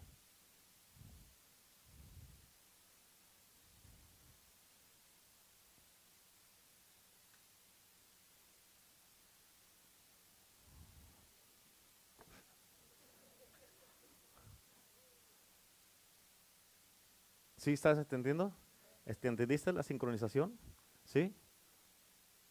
[17.68, 18.56] ¿Sí estás entendiendo?
[19.04, 20.58] Este, ¿Entendiste la sincronización?
[21.04, 21.36] ¿Sí?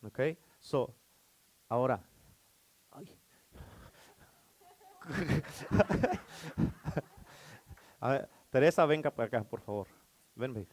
[0.03, 0.21] Ok.
[0.59, 0.95] So,
[1.71, 2.05] ahora.
[7.99, 9.87] A ver, Teresa, venga para acá, por favor.
[10.35, 10.69] Ven, babe.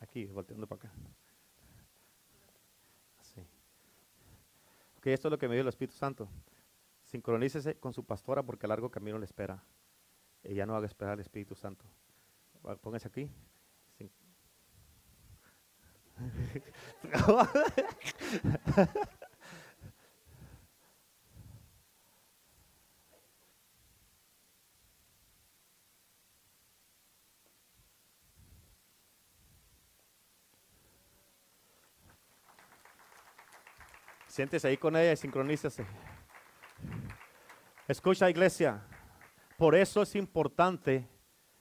[0.00, 0.92] Aquí, volteando para acá.
[3.20, 3.40] Así.
[4.98, 6.28] Ok, esto es lo que me dio el Espíritu Santo.
[7.14, 9.62] Sincronícese con su pastora porque largo camino le espera.
[10.42, 11.84] Ella no haga esperar al Espíritu Santo.
[12.82, 13.30] Póngase aquí.
[13.96, 14.10] Sin-
[34.26, 35.86] Siéntese ahí con ella y sincronícese.
[37.86, 38.82] Escucha, iglesia.
[39.58, 41.06] Por eso es importante,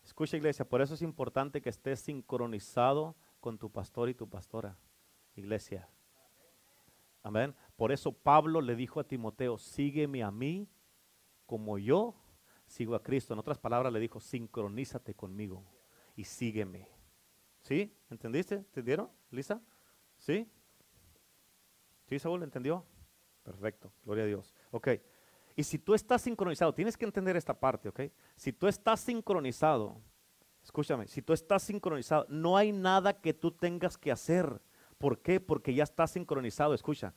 [0.05, 4.78] escucha, iglesia, por eso es importante que estés sincronizado con tu pastor y tu pastora,
[5.36, 5.89] iglesia.
[7.24, 7.53] Amén.
[7.76, 10.69] Por eso Pablo le dijo a Timoteo, sígueme a mí
[11.45, 12.15] como yo
[12.67, 13.34] sigo a Cristo.
[13.34, 15.65] En otras palabras le dijo, sincronízate conmigo
[16.15, 16.88] y sígueme.
[17.59, 17.93] ¿Sí?
[18.09, 18.55] ¿Entendiste?
[18.55, 19.61] ¿Entendieron, Lisa?
[20.19, 20.49] ¿Sí?
[22.07, 22.43] ¿Sí, Saúl?
[22.43, 22.86] ¿Entendió?
[23.43, 24.55] Perfecto, gloria a Dios.
[24.71, 24.88] Ok,
[25.56, 28.01] y si tú estás sincronizado, tienes que entender esta parte, ¿ok?
[28.36, 30.01] Si tú estás sincronizado,
[30.64, 34.62] escúchame, si tú estás sincronizado, no hay nada que tú tengas que hacer.
[34.97, 35.39] ¿Por qué?
[35.39, 37.14] Porque ya estás sincronizado, escucha.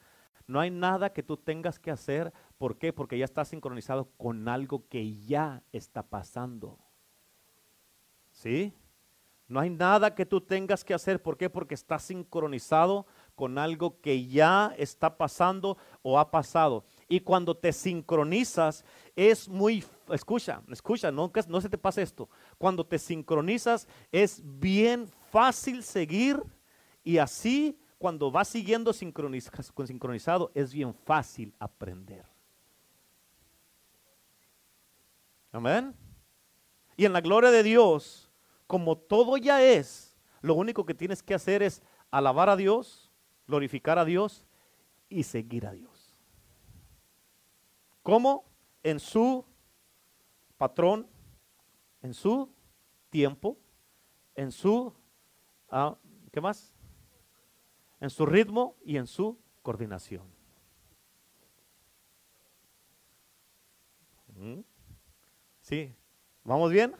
[0.46, 2.32] No hay nada que tú tengas que hacer.
[2.58, 2.92] ¿Por qué?
[2.92, 6.78] Porque ya estás sincronizado con algo que ya está pasando.
[8.30, 8.74] ¿Sí?
[9.48, 11.22] No hay nada que tú tengas que hacer.
[11.22, 11.48] ¿Por qué?
[11.48, 16.84] Porque estás sincronizado con algo que ya está pasando o ha pasado.
[17.08, 18.84] Y cuando te sincronizas,
[19.14, 22.28] es muy, escucha, escucha, no, no se te pase esto.
[22.58, 26.42] Cuando te sincronizas, es bien fácil seguir
[27.04, 29.50] y así, cuando vas siguiendo sincroniz-
[29.86, 32.24] sincronizado, es bien fácil aprender.
[35.52, 35.94] Amén.
[36.96, 38.30] Y en la gloria de Dios,
[38.66, 43.12] como todo ya es, lo único que tienes que hacer es alabar a Dios,
[43.46, 44.44] glorificar a Dios
[45.08, 45.95] y seguir a Dios.
[48.06, 48.44] ¿Cómo?
[48.84, 49.44] En su
[50.56, 51.08] patrón,
[52.02, 52.48] en su
[53.10, 53.58] tiempo,
[54.36, 54.94] en su,
[55.68, 55.98] ah,
[56.30, 56.72] ¿qué más?
[57.98, 60.22] En su ritmo y en su coordinación.
[64.36, 64.60] ¿Mm?
[65.60, 65.92] Sí,
[66.44, 66.94] ¿vamos bien?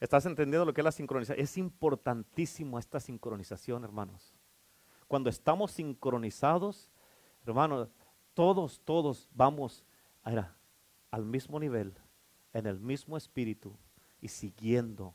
[0.00, 1.44] ¿Estás entendiendo lo que es la sincronización?
[1.44, 4.34] Es importantísimo esta sincronización, hermanos.
[5.06, 6.90] Cuando estamos sincronizados,
[7.44, 7.90] hermanos,
[8.36, 9.82] todos, todos vamos
[10.26, 10.54] mira,
[11.10, 11.94] al mismo nivel,
[12.52, 13.74] en el mismo espíritu
[14.20, 15.14] y siguiendo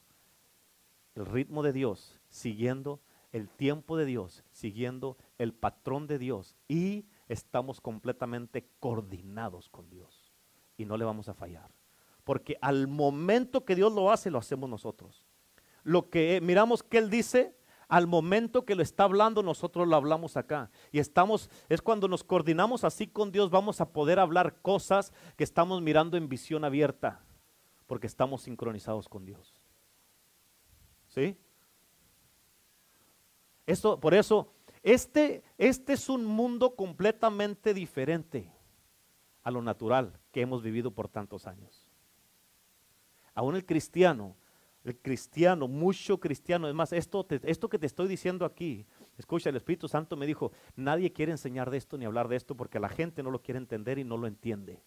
[1.14, 3.00] el ritmo de Dios, siguiendo
[3.32, 10.34] el tiempo de Dios, siguiendo el patrón de Dios y estamos completamente coordinados con Dios
[10.76, 11.70] y no le vamos a fallar.
[12.24, 15.28] Porque al momento que Dios lo hace, lo hacemos nosotros.
[15.84, 17.56] Lo que eh, miramos que Él dice,
[17.92, 20.72] al momento que lo está hablando, nosotros lo hablamos acá.
[20.94, 25.44] Y estamos, es cuando nos coordinamos así con Dios, vamos a poder hablar cosas que
[25.44, 27.20] estamos mirando en visión abierta,
[27.88, 29.62] porque estamos sincronizados con Dios.
[31.10, 31.38] ¿Sí?
[33.66, 38.50] Esto, por eso, este, este es un mundo completamente diferente
[39.44, 41.90] a lo natural que hemos vivido por tantos años.
[43.34, 44.38] Aún el cristiano,
[44.84, 48.86] el cristiano, mucho cristiano, es más, esto, esto que te estoy diciendo aquí,
[49.18, 52.56] escucha, el Espíritu Santo me dijo, nadie quiere enseñar de esto ni hablar de esto
[52.56, 54.82] porque la gente no lo quiere entender y no lo entiende.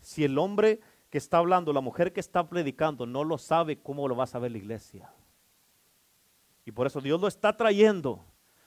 [0.00, 0.80] Si el hombre
[1.10, 4.28] que está hablando, la mujer que está predicando, no lo sabe, ¿cómo lo va a
[4.28, 5.10] saber la iglesia?
[6.66, 8.24] Y por eso Dios lo está trayendo.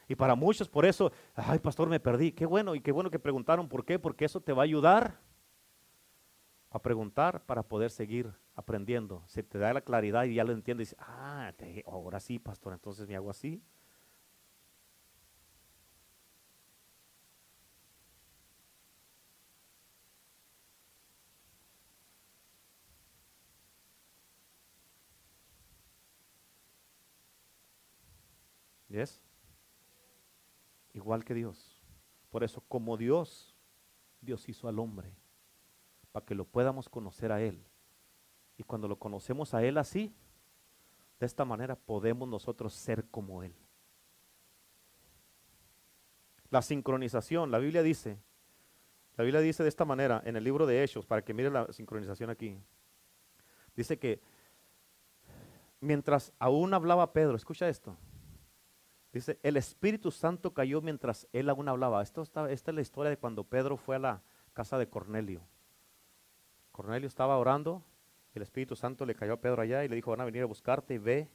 [0.07, 2.31] Y para muchos, por eso, ay, pastor, me perdí.
[2.31, 5.21] Qué bueno, y qué bueno que preguntaron por qué, porque eso te va a ayudar
[6.71, 9.23] a preguntar para poder seguir aprendiendo.
[9.27, 10.95] Se te da la claridad y ya lo entiendes.
[10.99, 11.53] Ah,
[11.85, 13.61] ahora sí, pastor, entonces me hago así.
[28.89, 29.21] ¿Yes?
[30.93, 31.81] Igual que Dios.
[32.29, 33.55] Por eso, como Dios,
[34.19, 35.15] Dios hizo al hombre,
[36.11, 37.65] para que lo podamos conocer a Él.
[38.61, 40.13] Y cuando lo conocemos a Él así,
[41.19, 43.55] de esta manera podemos nosotros ser como Él.
[46.51, 48.19] La sincronización, la Biblia dice,
[49.17, 51.73] la Biblia dice de esta manera en el libro de Hechos, para que mire la
[51.73, 52.55] sincronización aquí.
[53.75, 54.21] Dice que
[55.79, 57.97] mientras aún hablaba Pedro, escucha esto.
[59.11, 62.03] Dice, el Espíritu Santo cayó mientras él aún hablaba.
[62.03, 64.21] Esto esta es la historia de cuando Pedro fue a la
[64.53, 65.41] casa de Cornelio.
[66.71, 67.83] Cornelio estaba orando,
[68.33, 70.45] el Espíritu Santo le cayó a Pedro allá y le dijo, van a venir a
[70.45, 71.29] buscarte y ve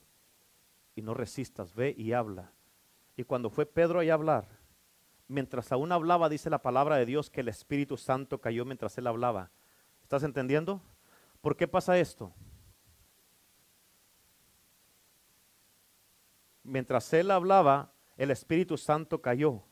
[0.94, 2.52] y no resistas, ve y habla.
[3.16, 4.48] Y cuando fue Pedro allá a hablar,
[5.28, 9.06] mientras aún hablaba, dice la palabra de Dios que el Espíritu Santo cayó mientras él
[9.06, 9.50] hablaba.
[10.02, 10.80] ¿Estás entendiendo?
[11.40, 12.32] ¿Por qué pasa esto?
[16.62, 19.62] Mientras él hablaba, el Espíritu Santo cayó.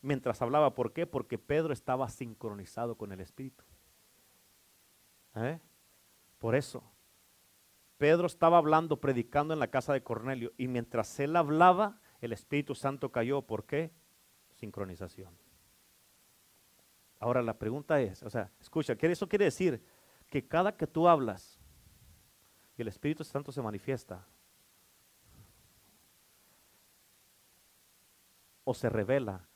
[0.00, 1.06] Mientras hablaba, ¿por qué?
[1.06, 3.64] Porque Pedro estaba sincronizado con el Espíritu.
[5.34, 5.60] ¿Eh?
[6.38, 6.82] Por eso.
[7.96, 12.74] Pedro estaba hablando, predicando en la casa de Cornelio, y mientras él hablaba, el Espíritu
[12.74, 13.42] Santo cayó.
[13.42, 13.90] ¿Por qué?
[14.54, 15.36] Sincronización.
[17.20, 19.82] Ahora la pregunta es, o sea, escucha, eso quiere decir
[20.30, 21.58] que cada que tú hablas
[22.76, 24.24] y el Espíritu Santo se manifiesta
[28.62, 29.48] o se revela,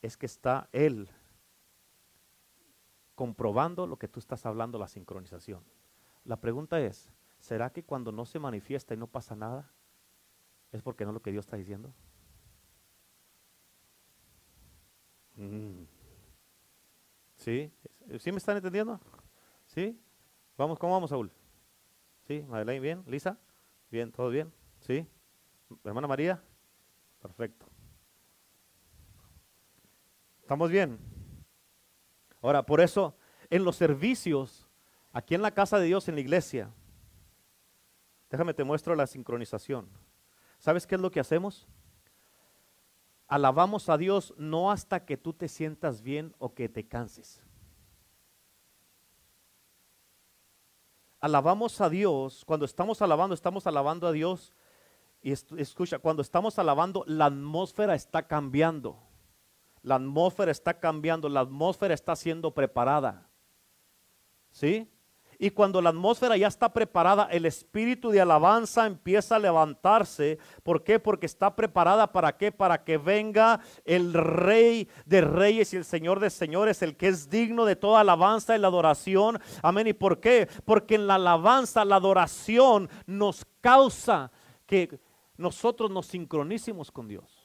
[0.00, 1.10] es que está Él
[3.14, 5.62] comprobando lo que tú estás hablando, la sincronización.
[6.24, 9.70] La pregunta es, ¿será que cuando no se manifiesta y no pasa nada,
[10.70, 11.92] es porque no es lo que Dios está diciendo?
[15.36, 15.84] Mm.
[17.36, 17.72] ¿Sí?
[18.18, 19.00] ¿Sí me están entendiendo?
[19.66, 20.00] ¿Sí?
[20.56, 21.32] Vamos, ¿cómo vamos, Saúl?
[22.28, 22.44] ¿Sí?
[22.48, 23.04] Madeleine, ¿bien?
[23.06, 23.38] ¿Lisa?
[23.90, 24.12] ¿Bien?
[24.12, 24.52] ¿Todo bien?
[24.80, 25.06] ¿Sí?
[25.84, 26.42] ¿Hermana María?
[27.20, 27.66] Perfecto.
[30.40, 30.98] ¿Estamos bien?
[32.40, 33.16] Ahora, por eso,
[33.50, 34.68] en los servicios,
[35.12, 36.70] aquí en la casa de Dios, en la iglesia,
[38.30, 39.88] déjame te muestro la sincronización.
[40.58, 41.66] ¿Sabes qué es lo que hacemos?
[43.26, 47.42] Alabamos a Dios no hasta que tú te sientas bien o que te canses.
[51.20, 54.52] Alabamos a Dios, cuando estamos alabando, estamos alabando a Dios.
[55.22, 58.98] Y escucha, cuando estamos alabando, la atmósfera está cambiando.
[59.82, 63.28] La atmósfera está cambiando, la atmósfera está siendo preparada.
[64.50, 64.90] ¿Sí?
[65.38, 70.38] Y cuando la atmósfera ya está preparada, el espíritu de alabanza empieza a levantarse.
[70.62, 70.98] ¿Por qué?
[70.98, 72.52] Porque está preparada para qué?
[72.52, 77.28] Para que venga el rey de reyes y el señor de señores, el que es
[77.28, 79.40] digno de toda alabanza y la adoración.
[79.62, 79.88] Amén.
[79.88, 80.48] ¿Y por qué?
[80.64, 84.30] Porque en la alabanza, la adoración nos causa
[84.66, 85.00] que
[85.36, 87.42] nosotros nos sincronicemos con Dios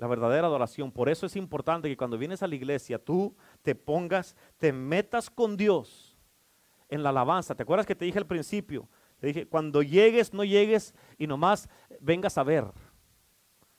[0.00, 0.90] la verdadera adoración.
[0.90, 5.28] Por eso es importante que cuando vienes a la iglesia tú te pongas, te metas
[5.28, 6.09] con Dios
[6.90, 7.54] en la alabanza.
[7.54, 8.88] ¿Te acuerdas que te dije al principio?
[9.18, 11.68] Te dije, cuando llegues, no llegues y nomás
[12.00, 12.64] vengas a ver.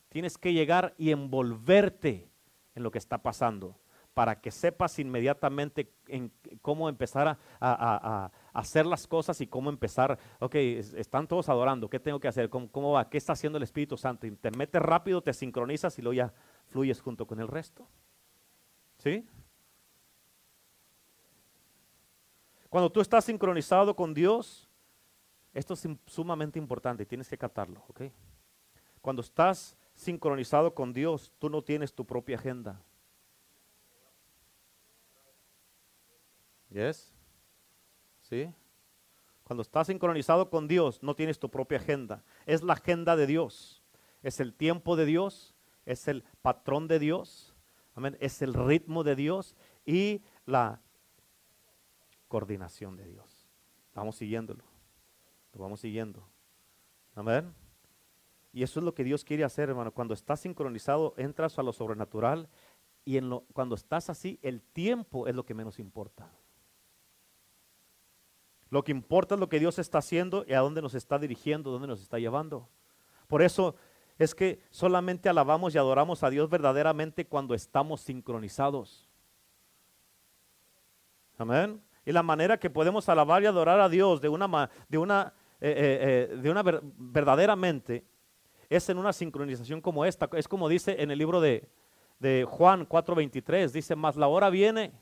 [0.09, 2.30] Tienes que llegar y envolverte
[2.76, 3.78] en lo que está pasando
[4.14, 6.32] para que sepas inmediatamente en
[6.62, 10.20] cómo empezar a, hacer las cosas y cómo empezar.
[10.39, 12.49] Ok, están todos adorando, ¿qué tengo que hacer?
[12.49, 13.09] ¿Cómo, va?
[13.09, 14.28] ¿Qué está haciendo el Espíritu Santo?
[14.28, 16.34] Y te metes rápido, te sincronizas y luego ya
[16.68, 17.88] fluyes junto con el resto.
[18.97, 19.26] ¿Sí?
[22.72, 24.69] Cuando tú estás sincronizado con Dios,
[25.53, 28.03] esto es sumamente importante y tienes que captarlo, ¿ok?
[29.01, 32.82] Cuando estás sincronizado con Dios, tú no tienes tu propia agenda.
[36.69, 37.13] ¿Yes?
[38.22, 38.49] ¿Sí?
[39.43, 42.24] Cuando estás sincronizado con Dios, no tienes tu propia agenda.
[42.45, 43.84] Es la agenda de Dios.
[44.24, 45.53] Es el tiempo de Dios.
[45.86, 47.53] Es el patrón de Dios.
[47.95, 48.15] Amén.
[48.22, 50.80] Es el ritmo de Dios y la
[52.32, 53.46] coordinación de Dios.
[53.94, 54.64] Vamos siguiéndolo.
[55.52, 56.26] Lo vamos siguiendo.
[57.14, 57.54] Amén.
[58.54, 59.92] Y eso es lo que Dios quiere hacer, hermano.
[59.92, 62.48] Cuando estás sincronizado, entras a lo sobrenatural.
[63.04, 66.32] Y en lo, cuando estás así, el tiempo es lo que menos importa.
[68.70, 71.70] Lo que importa es lo que Dios está haciendo y a dónde nos está dirigiendo,
[71.70, 72.70] dónde nos está llevando.
[73.28, 73.76] Por eso
[74.18, 79.10] es que solamente alabamos y adoramos a Dios verdaderamente cuando estamos sincronizados.
[81.38, 81.82] Amén.
[82.06, 85.70] Y la manera que podemos alabar y adorar a Dios de una, de una, eh,
[85.70, 88.04] eh, eh, de una verdaderamente
[88.70, 90.30] es en una sincronización como esta.
[90.34, 91.68] Es como dice en el libro de,
[92.20, 94.93] de Juan 4:23, dice, más la hora viene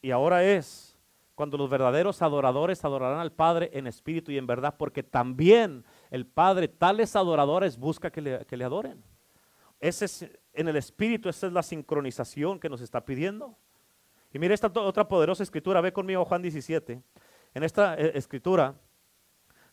[0.00, 0.96] y ahora es
[1.34, 6.26] cuando los verdaderos adoradores adorarán al Padre en espíritu y en verdad, porque también el
[6.26, 9.02] Padre tales adoradores busca que le, adoren.
[9.80, 13.56] Ese es, en el espíritu, esa es la sincronización que nos está pidiendo.
[14.32, 17.02] Y mira esta otra poderosa escritura, ve conmigo Juan 17.
[17.54, 18.74] En esta eh, escritura,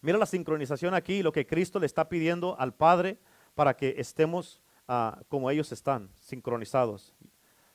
[0.02, 3.20] mira la sincronización aquí, lo que Cristo le está pidiendo al Padre
[3.54, 7.16] para que estemos ah, como ellos están, sincronizados.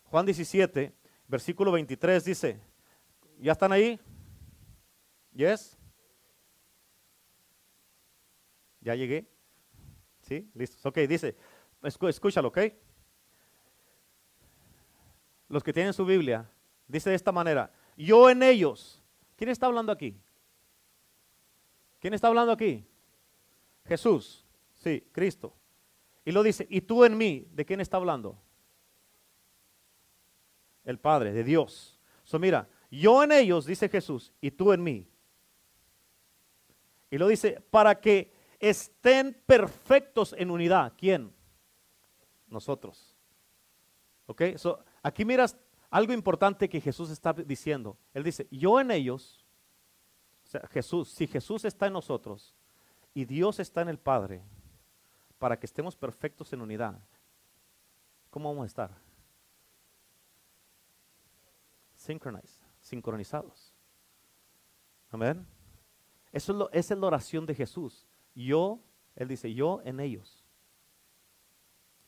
[0.04, 0.92] Juan 17,
[1.28, 2.60] versículo 23 dice,
[3.42, 3.98] ¿Ya están ahí?
[5.32, 5.76] ¿Yes?
[8.80, 9.28] ¿Ya llegué?
[10.20, 10.48] ¿Sí?
[10.54, 10.88] Listo.
[10.88, 11.36] Ok, dice,
[11.82, 12.58] escúchalo, ¿ok?
[15.48, 16.48] Los que tienen su Biblia,
[16.93, 19.03] dice de esta manera, yo en ellos.
[19.36, 20.20] ¿Quién está hablando aquí?
[21.99, 22.86] ¿Quién está hablando aquí?
[23.86, 24.45] Jesús,
[24.76, 25.55] sí, Cristo.
[26.24, 28.38] Y lo dice, y tú en mí, ¿de quién está hablando?
[30.84, 31.99] El Padre, de Dios.
[32.22, 35.09] So mira, yo en ellos, dice Jesús, y tú en mí.
[37.11, 40.93] Y lo dice, para que estén perfectos en unidad.
[40.97, 41.32] ¿Quién?
[42.47, 43.16] Nosotros.
[44.26, 44.43] ¿Ok?
[44.57, 45.57] So, aquí miras
[45.93, 47.99] algo importante que Jesús está diciendo.
[48.14, 49.45] Él dice, yo en ellos,
[50.43, 52.57] o sea, Jesús, si Jesús está en nosotros
[53.12, 54.43] y Dios está en el Padre,
[55.38, 56.99] para que estemos perfectos en unidad,
[58.30, 58.90] ¿cómo vamos a estar?
[61.95, 63.74] Synchronized, sincronizados.
[65.11, 65.47] Amén.
[66.32, 68.09] Eso es, lo, esa es la oración de Jesús.
[68.34, 68.80] Yo,
[69.14, 70.43] Él dice, yo en ellos.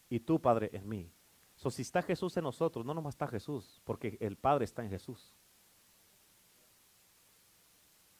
[0.08, 1.13] Y tú, Padre, en mí.
[1.70, 5.32] Si está Jesús en nosotros, no nomás está Jesús, porque el Padre está en Jesús.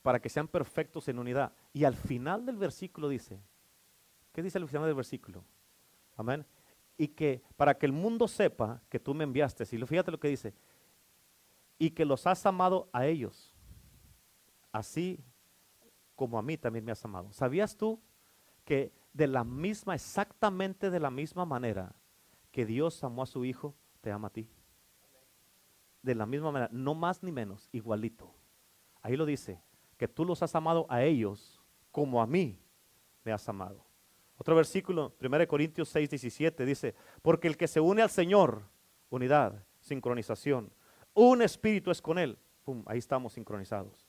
[0.02, 1.52] Para que sean perfectos en unidad.
[1.72, 3.40] Y al final del versículo dice,
[4.32, 5.44] ¿qué dice al final del versículo?
[6.16, 6.46] Amén.
[6.96, 10.28] Y que para que el mundo sepa que tú me enviaste, y fíjate lo que
[10.28, 10.54] dice,
[11.78, 13.54] y que los has amado a ellos,
[14.72, 15.24] así
[16.14, 17.32] como a mí también me has amado.
[17.32, 18.00] ¿Sabías tú
[18.64, 21.94] que de la misma, exactamente de la misma manera
[22.54, 24.48] que Dios amó a su Hijo, te ama a ti?
[26.02, 28.32] De la misma manera, no más ni menos, igualito.
[29.02, 29.60] Ahí lo dice,
[29.96, 32.62] que tú los has amado a ellos como a mí
[33.24, 33.84] me has amado.
[34.36, 38.62] Otro versículo, 1 Corintios 6, 17, dice, porque el que se une al Señor,
[39.10, 40.72] unidad, sincronización,
[41.12, 42.38] un espíritu es con él.
[42.62, 44.08] Pum, ahí estamos sincronizados.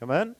[0.00, 0.34] Amén.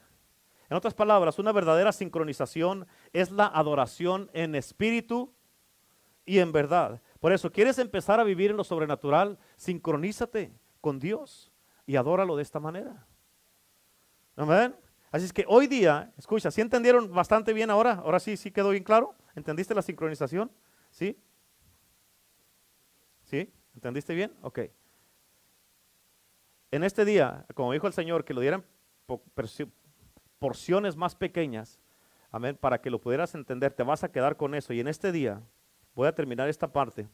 [0.71, 5.35] En otras palabras, una verdadera sincronización es la adoración en espíritu
[6.29, 7.01] y en verdad.
[7.21, 9.39] Por eso, ¿quieres empezar a vivir en lo sobrenatural?
[9.57, 10.53] Sincronízate
[10.83, 11.51] con Dios
[11.87, 13.07] y adóralo de esta manera.
[14.37, 14.77] Amén.
[15.11, 17.95] Así es que hoy día, escucha, ¿sí entendieron bastante bien ahora?
[17.95, 19.15] Ahora sí, sí quedó bien claro.
[19.35, 20.53] ¿Entendiste la sincronización?
[20.91, 21.19] ¿Sí?
[23.25, 23.51] ¿Sí?
[23.75, 24.35] ¿Entendiste bien?
[24.43, 24.61] Ok.
[26.71, 28.67] En este día, como dijo el Señor, que lo dieran
[30.39, 31.81] porciones más pequeñas,
[32.31, 34.75] amén, para que lo pudieras entender, te vas a quedar con eso.
[34.75, 35.43] Y en este día,
[35.99, 37.09] voy a terminar esta parte,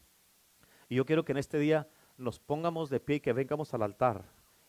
[0.90, 3.82] y yo quiero que en este día nos pongamos de pie y que vengamos al
[3.82, 4.26] altar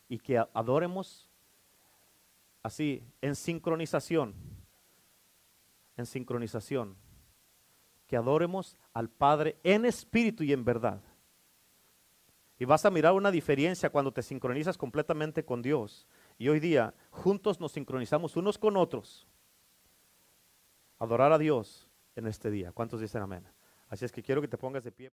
[0.08, 1.28] y que adoremos
[2.62, 4.34] así, en sincronización,
[5.98, 6.96] en sincronización,
[8.06, 11.02] que adoremos al Padre en espíritu y en verdad.
[12.58, 16.06] Y vas a mirar una diferencia cuando te sincronizas completamente con Dios.
[16.38, 19.28] Y hoy día juntos nos sincronizamos unos con otros.
[20.98, 22.72] Adorar a Dios en este día.
[22.72, 23.46] ¿Cuántos dicen amén?
[23.88, 25.04] Así es que quiero que te pongas de pie.